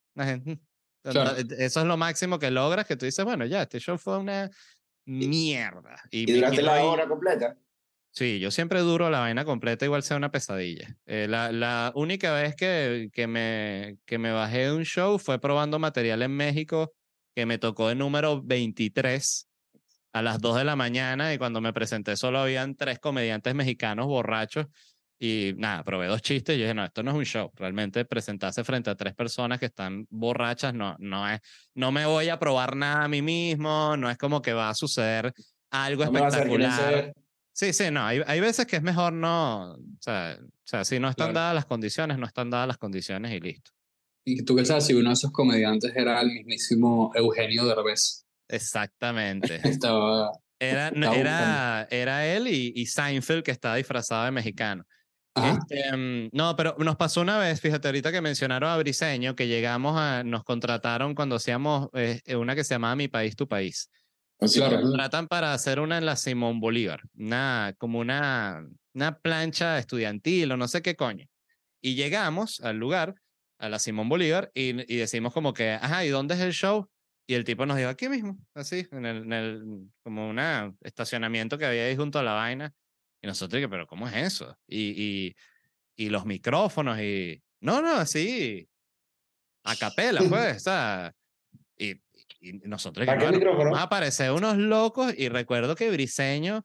[1.02, 1.34] Claro.
[1.36, 4.50] Eso es lo máximo que logras, que tú dices, bueno, ya, este show fue una
[5.06, 5.96] mierda.
[6.10, 7.56] Y, Y durante la ahí- hora completa.
[8.12, 10.96] Sí, yo siempre duro la vaina completa, igual sea una pesadilla.
[11.06, 15.40] Eh, la, la única vez que, que, me, que me bajé de un show fue
[15.40, 16.92] probando material en México,
[17.34, 19.48] que me tocó el número 23
[20.12, 24.06] a las 2 de la mañana y cuando me presenté solo habían tres comediantes mexicanos
[24.06, 24.66] borrachos
[25.22, 28.04] y nada, probé dos chistes y yo dije, no, esto no es un show, realmente
[28.06, 31.40] presentarse frente a tres personas que están borrachas no, no es,
[31.74, 34.74] no me voy a probar nada a mí mismo, no es como que va a
[34.74, 35.32] suceder
[35.70, 37.12] algo No espectacular.
[37.60, 40.98] Sí, sí, no, hay, hay veces que es mejor no, o sea, o sea, si
[40.98, 41.40] no están Claro.
[41.40, 43.70] dadas las condiciones, no están dadas las condiciones y listo.
[44.24, 48.24] Y tú qué sabes si uno de esos comediantes era el mismísimo Eugenio Derbez.
[48.48, 49.60] Exactamente.
[49.68, 50.32] Estaba...
[50.58, 54.86] Era, Estaba era, era él y, y Seinfeld que está disfrazado de mexicano.
[55.34, 59.48] Este, mm, no, pero nos pasó una vez, fíjate, ahorita que mencionaron a Briseño, que
[59.48, 63.90] llegamos a, nos contrataron cuando hacíamos eh, una que se llamaba Mi País, Tu País.
[64.40, 64.80] Claro.
[64.80, 70.50] Nos contratan para hacer una en la Simón Bolívar, una, como una, una plancha estudiantil
[70.52, 71.26] o no sé qué coño.
[71.82, 73.14] Y llegamos al lugar,
[73.58, 76.88] a la Simón Bolívar, y, y decimos como que, ajá, ¿y dónde es el show?
[77.26, 79.64] Y el tipo nos dijo, aquí mismo, así, en el, en el
[80.02, 80.40] como un
[80.80, 82.72] estacionamiento que había ahí junto a la vaina.
[83.22, 84.56] Y nosotros, dije, pero ¿cómo es eso?
[84.66, 85.36] Y, y,
[85.96, 87.42] y los micrófonos y...
[87.60, 88.66] No, no, así,
[89.64, 91.12] a capela, pues, o sea...
[91.78, 92.00] Y,
[92.40, 93.70] y nosotros, ¿Para que, bueno, micrófono?
[93.70, 96.62] vamos a parecer unos locos y recuerdo que Briseño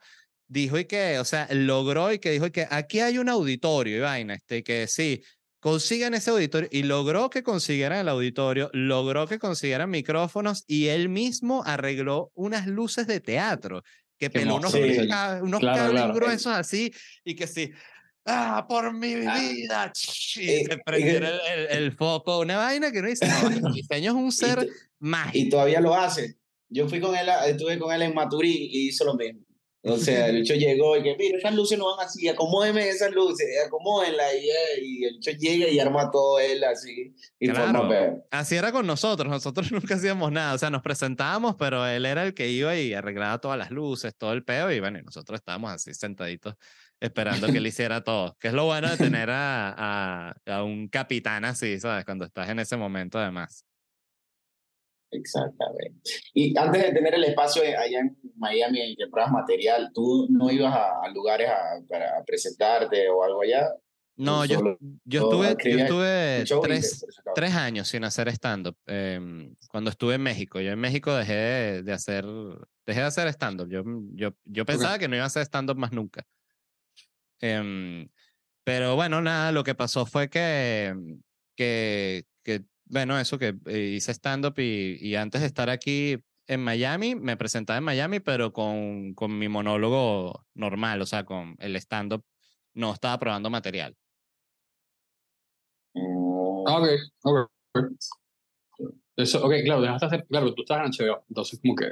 [0.48, 3.98] dijo y que, o sea, logró y que dijo y que aquí hay un auditorio
[3.98, 5.24] y vaina, este, que sí,
[5.60, 11.10] consigan ese auditorio y logró que consiguieran el auditorio, logró que consiguieran micrófonos y él
[11.10, 13.82] mismo arregló unas luces de teatro
[14.18, 14.72] que peló unos.
[14.72, 14.80] Sí.
[15.42, 16.14] unos Claro, cables claro.
[16.14, 17.72] gruesos así y que sí.
[18.26, 19.38] ¡Ah, por mi Ah.
[19.40, 19.94] vida!
[20.38, 23.62] Y Eh, se prendiera el, el- el foco, una vaina que no dice, no, el
[23.84, 24.70] diseño es un Y, ser t-
[25.00, 25.38] mágico.
[25.38, 26.36] y todavía lo hace.
[26.70, 29.42] Yo fui con él, estuve con él en Maturín y hizo lo mismo.
[29.88, 33.12] O sea, el hecho llegó y que, mira, esas luces no van así, acomódeme esas
[33.14, 34.34] luces, acomódenla.
[34.34, 37.14] Y, eh, y el hecho llega y arma todo él así.
[37.40, 37.82] Y Claro.
[37.82, 38.16] forma.
[38.32, 42.24] Así era con nosotros, nosotros nunca hacíamos nada, o sea, nos presentábamos, pero él era
[42.26, 45.38] el que iba y arreglaba todas las luces, todo el peo, y bueno, y nosotros
[45.40, 46.56] estábamos así sentaditos
[47.00, 50.88] esperando que él hiciera todo, que es lo bueno de tener a, a, a un
[50.88, 52.06] capitán así, ¿sabes?
[52.06, 53.66] Cuando estás en ese momento además.
[55.12, 56.10] Exactamente.
[56.34, 60.52] Y antes de tener el espacio allá en Miami en que pruebas material, ¿tú no
[60.52, 63.70] ibas a, a lugares a, para presentarte o algo allá?
[64.18, 68.78] No, yo, solo yo estuve, yo estuve tres, tres años sin hacer stand-up.
[68.86, 72.26] em, cuando estuve en México, yo en México dejé de, de hacer,
[72.86, 73.70] dejé de hacer stand-up.
[73.70, 73.84] Yo,
[74.14, 76.26] yo, yo pensaba que no iba a hacer stand-up más nunca.
[77.40, 78.10] Em,
[78.64, 80.96] pero bueno, nada, lo que pasó fue que,
[81.56, 86.18] que, que bueno, eso que eh, hice stand-up y, y antes de estar aquí
[86.48, 91.56] en Miami, me presentaba en Miami, pero con, con mi monólogo normal, o sea, con
[91.60, 92.24] el stand-up,
[92.74, 93.96] no estaba probando material.
[95.94, 96.36] Mm,
[96.68, 96.88] Ah, ok,
[97.24, 97.90] ok.
[99.16, 101.90] Eso, ok, claro, dejaste hacer, claro, tú estás en HBO, entonces como que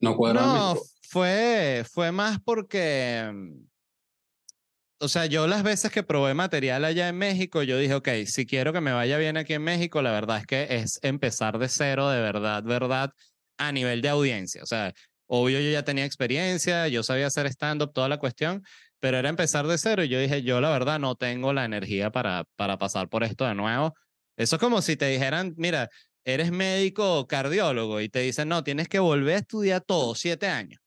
[0.00, 3.69] no cuadra No, fue, fue más porque, mm,
[5.00, 8.44] o sea, yo las veces que probé material allá en México, yo dije, ok, si
[8.46, 11.68] quiero que me vaya bien aquí en México, la verdad es que es empezar de
[11.68, 13.12] cero, de verdad, verdad,
[13.58, 14.62] a nivel de audiencia.
[14.62, 14.92] O sea,
[15.26, 18.62] obvio yo ya tenía experiencia, yo sabía hacer stand-up, toda la cuestión,
[19.00, 22.10] pero era empezar de cero y yo dije, yo la verdad no tengo la energía
[22.10, 23.94] para, para pasar por esto de nuevo.
[24.36, 25.88] Eso es como si te dijeran, mira,
[26.24, 30.80] eres médico cardiólogo y te dicen, no, tienes que volver a estudiar todo, siete años.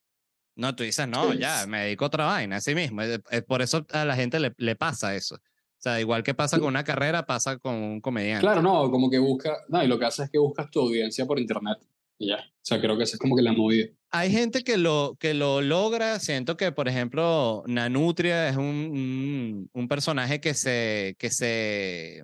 [0.56, 3.02] No, tú dices, no, ya, me dedico a otra vaina, así mismo.
[3.48, 5.36] Por eso a la gente le, le pasa eso.
[5.36, 5.40] O
[5.84, 8.42] sea, igual que pasa con una carrera, pasa con un comediante.
[8.46, 11.26] Claro, no, como que busca, no, y lo que hace es que buscas tu audiencia
[11.26, 11.78] por internet.
[12.20, 12.38] Y ya.
[12.38, 13.88] O sea, creo que esa es como que la movida.
[14.12, 16.20] Hay gente que lo, que lo logra.
[16.20, 22.24] Siento que, por ejemplo, Nanutria es un, un, un personaje que se, que se,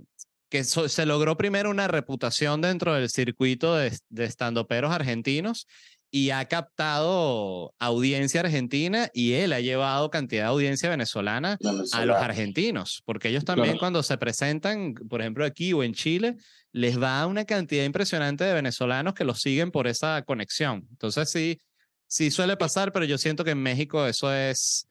[0.49, 5.67] que so- se logró primero una reputación dentro del circuito de, de estandoperos argentinos
[6.12, 11.57] y ha captado audiencia argentina y él ha llevado cantidad de audiencia venezolana
[11.93, 13.80] a los argentinos, porque ellos también Claro.
[13.80, 16.38] cuando se presentan, por ejemplo, aquí o en Chile,
[16.72, 20.88] les va una cantidad impresionante de venezolanos que los siguen por esa conexión.
[20.91, 21.60] Entonces sí,
[22.07, 24.88] sí suele pasar, pero yo siento que en México eso es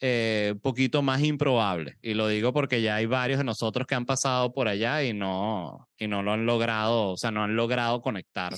[0.00, 1.96] eh, un poquito más improbable.
[2.02, 5.12] Y lo digo porque ya hay varios de nosotros que han pasado por allá y
[5.12, 8.54] no, y no lo han logrado, o sea, no han logrado conectar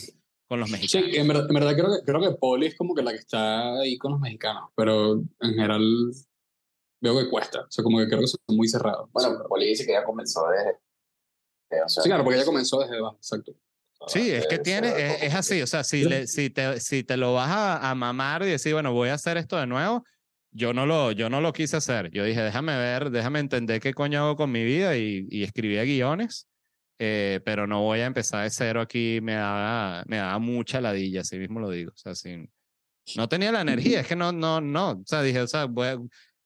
[0.53, 1.17] con los Sí, mexicanos.
[1.17, 3.81] en verdad, en verdad creo, que, creo que Poli es como que la que está
[3.81, 5.83] ahí con los mexicanos, pero en general
[7.01, 7.61] veo que cuesta.
[7.63, 9.09] O sea, como que creo que son muy cerrados.
[9.13, 10.71] Bueno, Poli dice que ya comenzó desde.
[11.71, 13.53] eh, o sea, sí, claro, porque ella comenzó desde abajo, exacto.
[14.09, 16.09] Sí, es que desde tiene, es, como es así, o sea, si, Sí.
[16.09, 19.15] le, si, te, si te lo vas a, a mamar y decir, bueno, voy a
[19.15, 20.05] hacer esto de nuevo,
[20.51, 22.11] yo no lo, yo no lo quise hacer.
[22.11, 25.85] Yo dije, déjame ver, déjame entender qué coño hago con mi vida y, y escribía
[25.85, 26.47] guiones,
[26.99, 31.23] eh, pero no voy a empezar de cero aquí, me daba, me daba mucha ladilla,
[31.23, 31.93] así mismo lo digo.
[31.93, 32.51] O sea, sin,
[33.17, 35.89] no tenía la energía, es que no, no, no, o sea, dije, o sea, voy
[35.89, 35.99] a-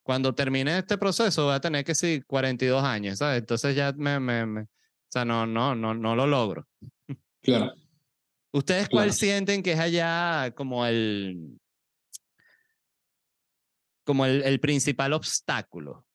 [0.03, 3.40] cuando termine este proceso voy a tener que sí 42 años, ¿sabes?
[3.40, 4.68] Entonces ya me, me, me- o
[5.11, 6.66] sea, no, no, no, no lo logro.
[7.42, 7.72] Claro.
[8.53, 9.12] ¿Ustedes cuál Claro.
[9.12, 11.59] sienten que es allá como el
[14.05, 16.07] como el, el principal obstáculo?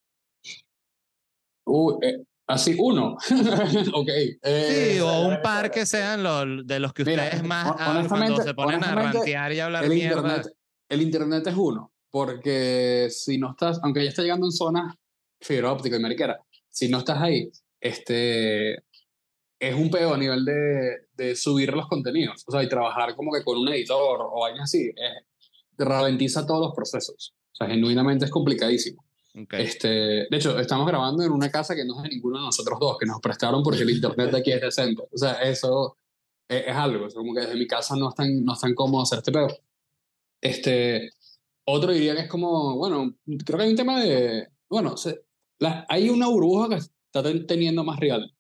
[1.66, 3.16] Uh, eh, así, uno.
[3.94, 4.08] ok.
[4.44, 7.76] eh, Sí, o un par que sean los de los que Mira, ustedes más hon-
[7.80, 10.20] hablan cuando honestamente- se ponen a rantear y hablar el mierda.
[10.22, 10.48] internet,
[10.90, 14.96] el internet es uno, porque si no estás, aunque ya está llegando en zonas
[15.40, 16.40] fibra óptica y mariquera,
[16.70, 18.76] si no estás ahí, este,
[19.60, 23.32] es un peo a nivel de, de subir los contenidos, o sea, y trabajar como
[23.32, 24.92] que con un editor o algo así,
[25.78, 29.04] te ralentiza todos los procesos, o sea, genuinamente es complicadísimo.
[29.34, 29.54] Ok.
[29.54, 32.78] Este, de hecho, estamos grabando en una casa que no es de ninguno de nosotros
[32.80, 35.04] dos, que nos prestaron porque el internet de aquí es decente.
[35.12, 35.96] O sea, eso
[36.50, 37.08] es, es algo.
[37.08, 39.48] Es como que desde mi casa no están, no están cómodos hacer este pedo.
[40.42, 41.12] Este,
[41.66, 43.14] otro diría que es como, bueno,
[43.46, 45.24] creo que hay un tema de, bueno, se-
[45.60, 48.34] la- hay una burbuja que está ten- teniendo más real.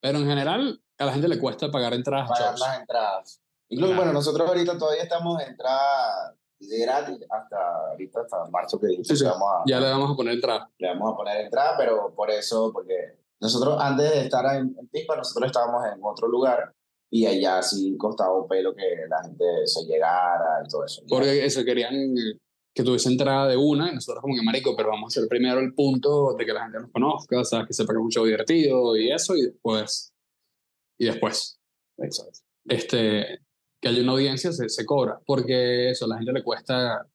[0.00, 3.40] Pero en general, a la gente le cuesta pagar entradas pagar las entradas.
[3.68, 4.02] Incluso, Claro.
[4.02, 7.56] bueno, nosotros ahorita todavía estamos en entrada de gratis hasta
[7.90, 9.24] ahorita, hasta marzo que Sí, sí.
[9.24, 10.70] vamos a, Ya le vamos a poner entrada.
[10.78, 14.88] le vamos a poner entrada, pero por eso, porque nosotros antes de estar en, en
[14.88, 16.72] Pispa, nosotros estábamos en otro lugar
[17.10, 21.02] y allá sí costaba un pelo que la gente se llegara y todo eso.
[21.08, 21.92] Porque eso, querían
[22.74, 25.60] que tuviese entrada de una, y nosotros como que marico, pero vamos a hacer primero
[25.60, 28.10] el punto de que la gente nos conozca, o sea, que sepa que es un
[28.10, 30.12] show divertido y eso, y después,
[30.98, 31.58] y después,
[31.98, 32.38] Exacto.
[32.68, 33.38] este,
[33.88, 37.06] que haya una audiencia se, se cobra, porque eso, a la gente le cuesta,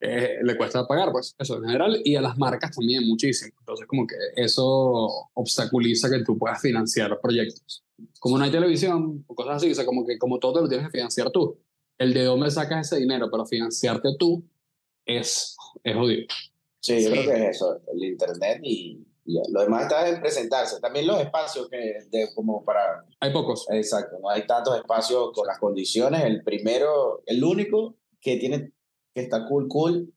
[0.00, 3.86] eh, le cuesta pagar, pues, eso en general, y a las marcas también muchísimo, entonces
[3.86, 7.84] como que eso obstaculiza que tú puedas financiar proyectos.
[8.20, 10.68] Como no hay televisión o cosas así, o sea, como que como todo te lo
[10.68, 11.58] tienes que financiar tú.
[11.98, 14.44] El de dónde sacas ese dinero para financiarte tú
[15.04, 16.26] es, es jodido.
[16.80, 17.10] Sí, yo Sí.
[17.10, 19.04] creo que es eso, el internet y,
[19.50, 20.80] lo demás está en presentarse.
[20.80, 23.66] También los espacios que de, como para Hay pocos.
[23.70, 26.24] Exacto, no hay tantos espacios con las condiciones.
[26.24, 28.72] El primero, el único que tiene
[29.14, 30.12] que está cool, cool,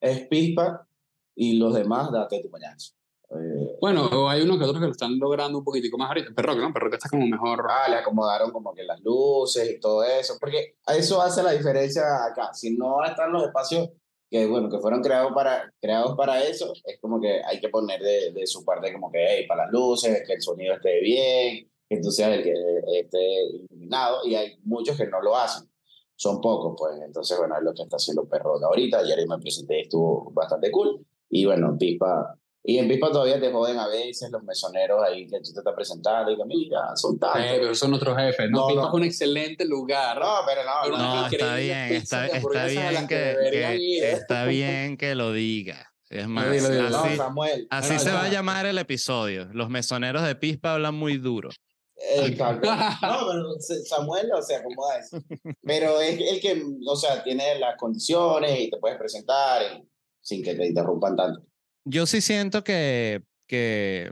[0.00, 0.86] es Pispa
[1.34, 2.94] y los demás, date tu pañazo.
[3.30, 6.32] Eh, Bueno, hay unos que otros que lo están logrando un poquitico más ahorita.
[6.34, 6.72] Perro, ¿no?
[6.72, 7.66] Perro que está como mejor.
[7.68, 12.24] ah, le acomodaron como que las luces y todo eso, porque eso hace la diferencia
[12.24, 12.52] acá.
[12.52, 13.90] Si no están los espacios
[14.30, 18.00] que, bueno, que fueron creados para, creados para eso, es como que hay que poner
[18.00, 21.70] de, de su parte como que, hey, para las luces, que el sonido esté bien,
[21.88, 22.54] que tú seas el que
[23.00, 25.68] esté iluminado, y hay muchos que no lo hacen.
[26.16, 27.00] Son pocos, pues.
[27.02, 28.98] Entonces, bueno, es lo que está haciendo Perro ahorita.
[28.98, 31.04] Ayer me presenté, estuvo bastante cool.
[31.28, 32.38] Y bueno, Pispa.
[32.66, 35.74] Y en Pispa todavía te joden a veces los mesoneros ahí que tú te estás
[35.74, 37.42] presentando y que, mira, son tantos.
[37.42, 38.50] Eh, pero son otros jefes.
[38.50, 38.88] No, No, Pipa no.
[38.88, 40.18] es un excelente lugar.
[40.18, 41.14] No, pero no, Pero no.
[41.22, 45.90] No, está bien, está, está bien que que, está bien que lo diga.
[46.08, 46.88] Es más, dilo, dilo.
[46.90, 47.66] No, así, Samuel.
[47.70, 49.46] así se va a llamar el episodio.
[49.52, 51.50] Los mesoneros de Pispa hablan muy duro.
[51.96, 52.66] Exacto.
[53.02, 53.54] No, pero
[53.84, 55.18] Samuel, o sea, ¿cómo da eso?
[55.62, 59.86] Pero es el que, o sea, tiene las condiciones y te puedes presentar y-
[60.22, 61.42] sin que te interrumpan tanto.
[61.84, 64.10] Yo sí siento que, que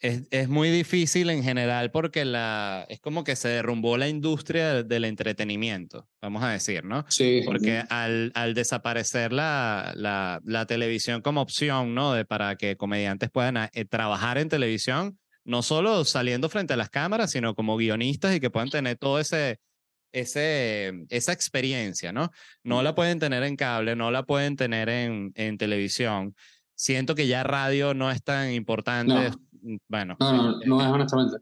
[0.00, 4.82] es, es muy difícil en general porque la, es como que se derrumbó la industria
[4.84, 7.04] del entretenimiento, vamos a decir, ¿no?
[7.08, 7.42] Sí.
[7.44, 12.12] Porque al, al desaparecer la, la, la televisión como opción, ¿no?
[12.12, 16.90] De, para que comediantes puedan eh, trabajar en televisión, no solo saliendo frente a las
[16.90, 19.58] cámaras, sino como guionistas y que puedan tener todo ese,
[20.12, 22.30] ese, esa experiencia, ¿no?
[22.62, 26.34] No la pueden tener en cable, no la pueden tener en, en televisión.
[26.78, 29.30] Siento que ya radio no es tan importante.
[29.62, 29.78] No.
[29.88, 30.16] Bueno.
[30.20, 31.38] No, no, no es honestamente.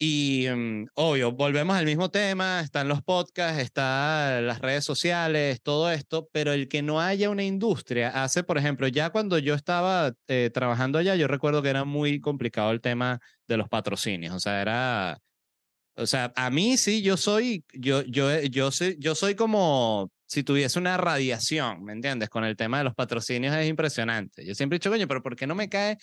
[0.00, 5.88] Y um, obvio, volvemos al mismo tema, están los podcasts, están las redes sociales, todo
[5.92, 10.12] esto, pero el que no haya una industria hace, por ejemplo, ya cuando yo estaba
[10.26, 14.40] eh, trabajando allá, yo recuerdo que era muy complicado el tema de los patrocinios, o
[14.40, 15.20] sea, era,
[15.96, 20.42] o sea, a mí sí, yo soy, yo, yo, yo soy, yo soy como si
[20.42, 22.28] tuviese una radiación, ¿me entiendes?
[22.28, 24.44] Con el tema de los patrocinios es impresionante.
[24.44, 25.98] Yo siempre he dicho, coño, pero ¿por qué no me cae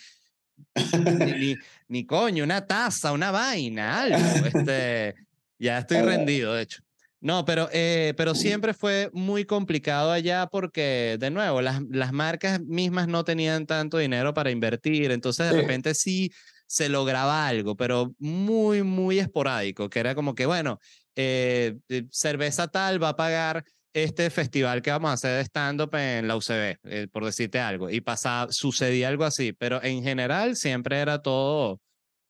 [0.76, 1.56] ni, ni,
[1.88, 4.18] ni, coño, una taza, una vaina, algo.
[4.46, 5.16] Este,
[5.60, 6.82] ya estoy rendido, de hecho.
[7.20, 12.60] No, pero, eh, pero siempre fue muy complicado allá porque, de nuevo, las, las marcas
[12.62, 15.62] mismas no tenían tanto dinero para invertir, entonces de Sí.
[15.62, 16.32] repente sí
[16.66, 20.80] se lograba algo, pero muy, muy esporádico, que era como que, bueno,
[21.16, 25.94] eh, eh, cerveza tal va a pagar este festival que vamos a hacer de stand-up
[25.96, 30.56] en la UCB, eh, por decirte algo, y pasaba, sucedía algo así, pero en general
[30.56, 31.80] siempre era todo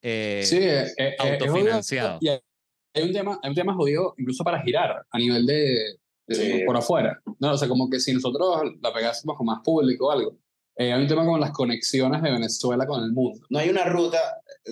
[0.03, 1.33] eh, Sí, eh, eh, jodido.
[1.45, 2.17] autofinanciado.
[2.21, 2.39] Y hay
[2.93, 5.95] hay un tema, hay un tema jodido incluso para girar a nivel de,
[6.27, 6.63] de- Sí.
[6.65, 7.21] por afuera.
[7.39, 10.37] No, o sea, como que si nosotros la pegásemos con más público o algo.
[10.77, 13.45] eh, hay un tema con las conexiones de Venezuela con el mundo.
[13.49, 14.17] No hay una ruta,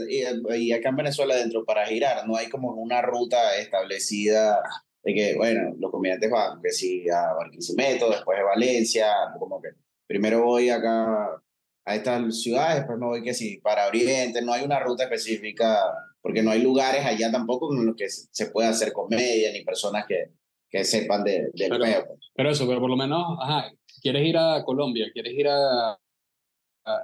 [0.09, 0.23] y,
[0.57, 4.59] y acá en Venezuela dentro para girar, no hay como una ruta establecida
[5.03, 9.07] de que, bueno, los comediantes van, que sí, a Barquisimeto, después a Valencia,
[9.39, 9.69] como que
[10.07, 11.41] primero voy acá
[11.85, 15.79] a estas ciudades, después me voy que sí, para Oriente, no hay una ruta específica,
[16.21, 20.05] porque no hay lugares allá tampoco en los que se pueda hacer comedia, ni personas
[20.07, 20.31] que,
[20.69, 22.05] que sepan de, del Pero- peo.
[22.07, 22.19] pues.
[22.35, 23.71] Pero eso, pero por lo menos, ajá,
[24.01, 25.97] quieres ir a Colombia, quieres ir a, a-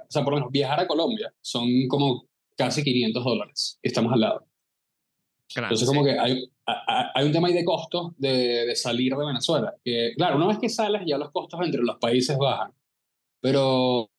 [0.02, 2.26] O sea, por lo menos viajar a Colombia son como
[2.56, 3.78] casi 500 dólares.
[3.82, 4.46] Estamos al lado.
[5.48, 5.94] Claro, Entonces, sí.
[5.94, 6.50] como que hay,
[7.14, 9.74] hay un tema ahí de costos de, de salir de Venezuela.
[9.84, 12.72] Que, claro, una vez que sales, ya los costos entre los países bajan.
[13.40, 14.10] Pero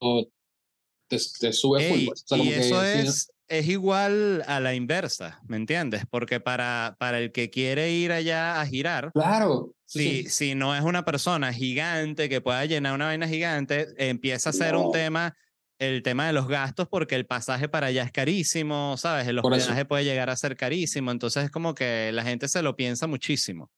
[1.07, 1.99] te, te sube full.
[1.99, 2.23] Ey, pues.
[2.23, 6.03] O sea, y que eso si no- es, es igual a la inversa, ¿me entiendes?
[6.09, 9.73] Porque para, para el que quiere ir allá a girar, Claro.
[9.85, 10.29] si, sí.
[10.29, 14.75] si no es una persona gigante que pueda llenar una vaina gigante, empieza a ser
[14.75, 15.35] un tema,
[15.79, 19.27] el tema de los gastos, porque el pasaje para allá es carísimo, ¿sabes?
[19.27, 22.75] El hospedaje puede llegar a ser carísimo, entonces es como que la gente se lo
[22.75, 23.69] piensa muchísimo.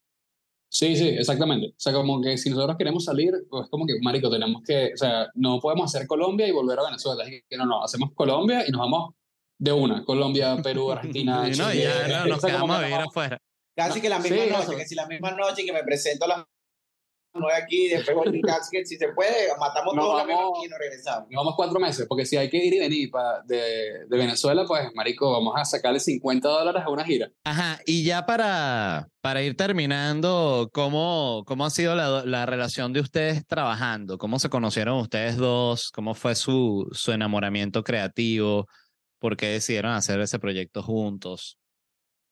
[0.72, 1.70] Sí, sí, exactamente.
[1.70, 4.98] O sea, como que si nosotros queremos salir, pues como que, marico, tenemos que, o
[4.98, 7.24] sea, no podemos hacer Colombia y volver a Venezuela.
[7.24, 9.16] Así que no, no, hacemos Colombia y nos vamos
[9.58, 10.06] de una.
[10.06, 11.84] Colombia, Perú, Argentina, Y no, Chile.
[11.84, 13.40] ya no, nos O sea, quedamos a vivir no- afuera.
[13.76, 14.76] Casi que la misma Sí, noche, eso.
[14.78, 16.46] que si la misma noche que me presento a las
[17.40, 20.58] nueve aquí, después voy casi que si se puede, matamos No, todos vamos.
[20.58, 21.30] aquí y nos regresamos.
[21.30, 24.66] Nos vamos cuatro meses, porque si hay que ir y venir pa- de, de Venezuela,
[24.68, 27.30] pues, marico, vamos a sacarle 50 dólares a una gira.
[27.44, 33.02] Ajá, y ya para, para ir terminando, ¿cómo, cómo ha sido la, la relación de
[33.02, 34.18] ustedes trabajando?
[34.18, 35.92] ¿Cómo se conocieron ustedes dos?
[35.92, 38.68] ¿Cómo fue su, su enamoramiento creativo?
[39.20, 41.58] ¿Por qué decidieron hacer ese proyecto juntos?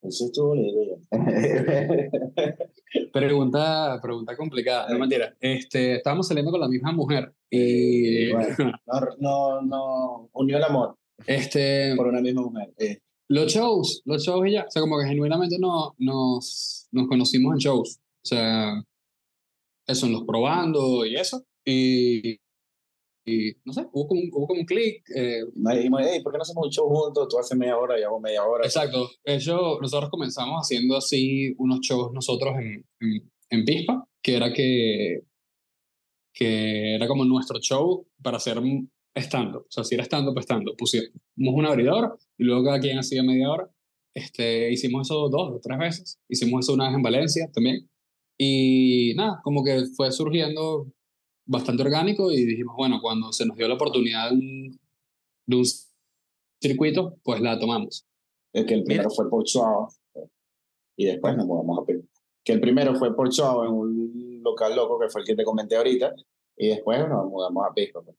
[0.02, 0.98] Eso estuvo bonito ya.
[3.12, 5.36] Pregunta, pregunta complicada, no mentira.
[5.42, 8.56] Este, estábamos saliendo con la misma mujer y Bueno.
[8.86, 12.74] No, no, no, unió el amor este, por una misma mujer.
[12.78, 14.66] Eh, los shows, los shows y ya.
[14.68, 18.00] O sea, como que genuinamente no, nos, nos conocimos en shows.
[18.00, 18.84] O sea,
[19.88, 21.44] eso, en los probando y eso.
[21.66, 22.40] Y,
[23.28, 25.04] y no sé, hubo como hubo como un clic.
[25.14, 25.44] eh,
[25.76, 27.28] dijimos, hey, ¿por qué no hacemos un show juntos?
[27.30, 28.66] Tú haces media hora y hago media hora.
[28.66, 29.10] exacto.
[29.22, 35.24] Eso, nosotros comenzamos haciendo así unos shows nosotros en, en, en Pispa, que era que,
[36.34, 38.62] que era como nuestro show para hacer
[39.14, 39.64] stand-up.
[39.64, 40.78] O sea, si era stand-up, stand-up.
[40.78, 43.70] Pusimos un abridor y luego cada quien hacía media hora.
[44.14, 46.20] Este, hicimos eso dos o tres veces.
[46.30, 47.90] Hicimos eso una vez en Valencia también.
[48.38, 50.88] Y nada, como que fue surgiendo
[51.48, 54.80] bastante orgánico y dijimos, bueno, cuando se nos dio la oportunidad de un,
[55.46, 55.66] de un
[56.62, 58.06] circuito, pues la tomamos.
[58.54, 59.88] Es que el primero fue por show
[60.96, 62.08] y después nos mudamos a Perú.
[62.44, 65.44] Que el primero fue por show en un local loco que fue el que te
[65.44, 66.14] comenté ahorita
[66.58, 68.04] y después nos mudamos a Pisco.
[68.04, 68.18] pues.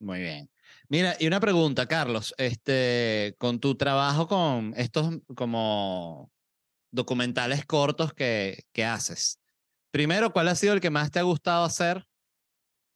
[0.00, 0.50] Muy bien.
[0.88, 6.30] Mira, y una pregunta, Carlos, este, con tu trabajo con estos como
[6.90, 9.40] documentales cortos que, que haces,
[9.90, 12.06] primero, ¿cuál ha sido el que más te ha gustado hacer?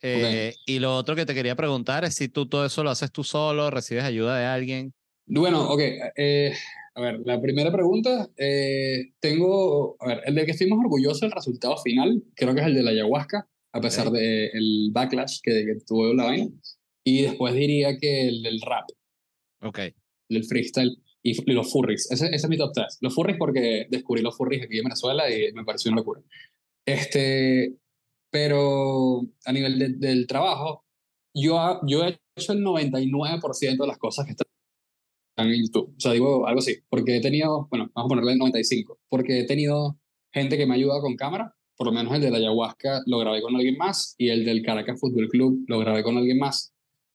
[0.06, 3.10] Eh, Y lo otro que te quería preguntar es si tú todo eso lo haces
[3.10, 4.92] tú solo, recibes ayuda de alguien.
[5.26, 5.80] Bueno, ok.
[6.16, 6.52] eh,
[6.94, 11.20] a ver, la primera pregunta, eh, tengo, a ver, el de que estoy más orgulloso
[11.24, 14.12] del resultado final, creo que es el de la ayahuasca, a pesar Ok.
[14.14, 16.50] del backlash que, que tuvo la vaina.
[17.02, 18.84] Y después diría que el del rap,
[19.62, 19.78] Ok.
[19.78, 19.94] el
[20.28, 22.10] del freestyle y, y los furries.
[22.10, 22.98] Ese, ese es mi top 3.
[23.00, 26.20] Los furries porque descubrí los furries aquí en Venezuela y me pareció una locura.
[26.86, 27.74] Este,
[28.38, 30.84] pero a nivel de- del trabajo,
[31.32, 34.48] yo, ha- yo he hecho el 99% de las cosas que están
[35.52, 35.94] en YouTube.
[35.96, 39.38] O sea, digo algo así, porque he tenido, bueno, vamos a ponerle el 95, porque
[39.38, 39.96] he tenido
[40.32, 43.40] gente que me ayuda con cámara, por lo menos el de la ayahuasca lo grabé
[43.40, 46.72] con alguien más y el del Caracas Fútbol Club lo grabé con alguien más.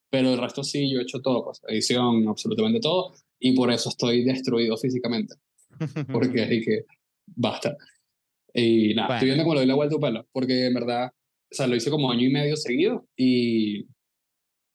[0.09, 3.89] Pero el resto sí, yo he hecho todo, pues, edición, absolutamente todo, y por eso
[3.89, 5.35] estoy destruido físicamente,
[6.13, 6.85] porque dije,
[7.27, 7.75] basta.
[8.53, 9.15] Y nada, Bueno.
[9.17, 11.76] estoy viendo cómo le doy la vuelta a pelo, porque en verdad, o sea, lo
[11.76, 13.80] hice como año y medio seguido y,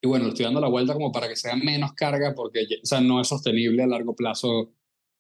[0.00, 2.86] y bueno, le estoy dando la vuelta como para que sea menos carga, porque o
[2.86, 4.72] sea, no es sostenible a largo plazo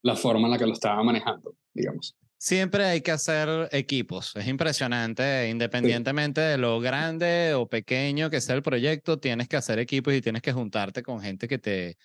[0.02, 2.16] la forma en la que lo estaba manejando, digamos.
[2.36, 4.36] Siempre hay que hacer equipos.
[4.36, 9.78] Es impresionante, independientemente de lo grande o pequeño que sea el proyecto, tienes que hacer
[9.78, 11.96] equipos y tienes que juntarte con gente que te,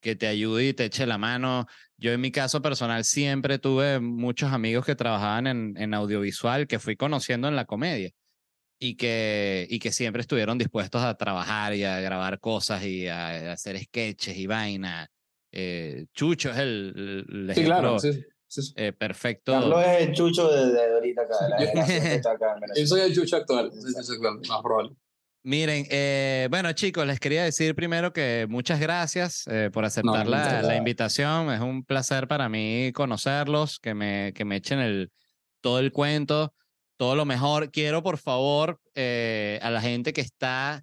[0.00, 1.66] que te ayude y te eche la mano.
[1.96, 6.78] Yo en mi caso personal siempre tuve muchos amigos que trabajaban en, en audiovisual que
[6.78, 8.10] fui conociendo en la comedia
[8.78, 13.50] y que, y que siempre estuvieron dispuestos a trabajar y a grabar cosas y a,
[13.50, 15.08] a hacer sketches y vaina.
[15.50, 18.72] Eh, Chucho es el, el Sí, claro, ejemplo, sí, sí, sí.
[18.76, 19.52] eh, perfecto.
[19.52, 22.20] Carlos es el chucho de, de ahorita acá, de
[22.66, 24.90] la Yo soy el chucho actual, soy el chucho actual, más probable.
[25.46, 30.30] Miren, eh, bueno chicos, les quería decir primero que muchas gracias eh, por aceptar No,
[30.32, 31.52] la, la invitación.
[31.52, 35.12] Es un placer para mí conocerlos, que me, que me echen el,
[35.60, 36.52] todo el cuento,
[36.96, 37.70] todo lo mejor.
[37.70, 40.82] Quiero, por favor, eh, a la gente que está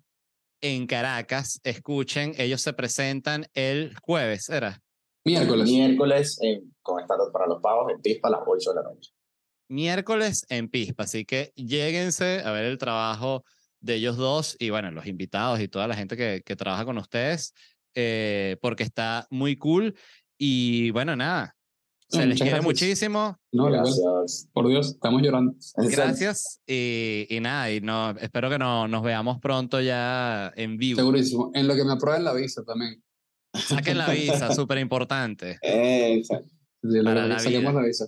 [0.62, 4.80] en Caracas, escuchen, ellos se presentan el jueves, ¿era?
[5.26, 5.68] Miércoles.
[5.68, 9.12] Miércoles en, con Startup para los Pagos en Pispa a las 8 de la noche.
[9.68, 13.44] Miércoles en Pispa, así que lléguense a ver el trabajo
[13.84, 16.98] de ellos dos y bueno, los invitados y toda la gente que, que trabaja con
[16.98, 17.54] ustedes,
[17.94, 19.94] eh, porque está muy cool.
[20.38, 21.56] Y bueno, nada,
[22.10, 22.66] se No, les quiere gracias.
[22.66, 23.38] muchísimo.
[23.52, 23.66] No.
[23.66, 24.50] Gracias.
[24.54, 25.54] por Dios, estamos llorando.
[25.76, 31.00] Gracias y, y nada, y no, espero que no, nos veamos pronto ya en vivo.
[31.00, 31.52] Segurísimo.
[31.54, 33.04] En lo que me aprueben la visa también.
[33.54, 35.58] Saquen la visa, súper importante.
[35.62, 36.50] Exacto.
[37.04, 38.08] Para la la visa.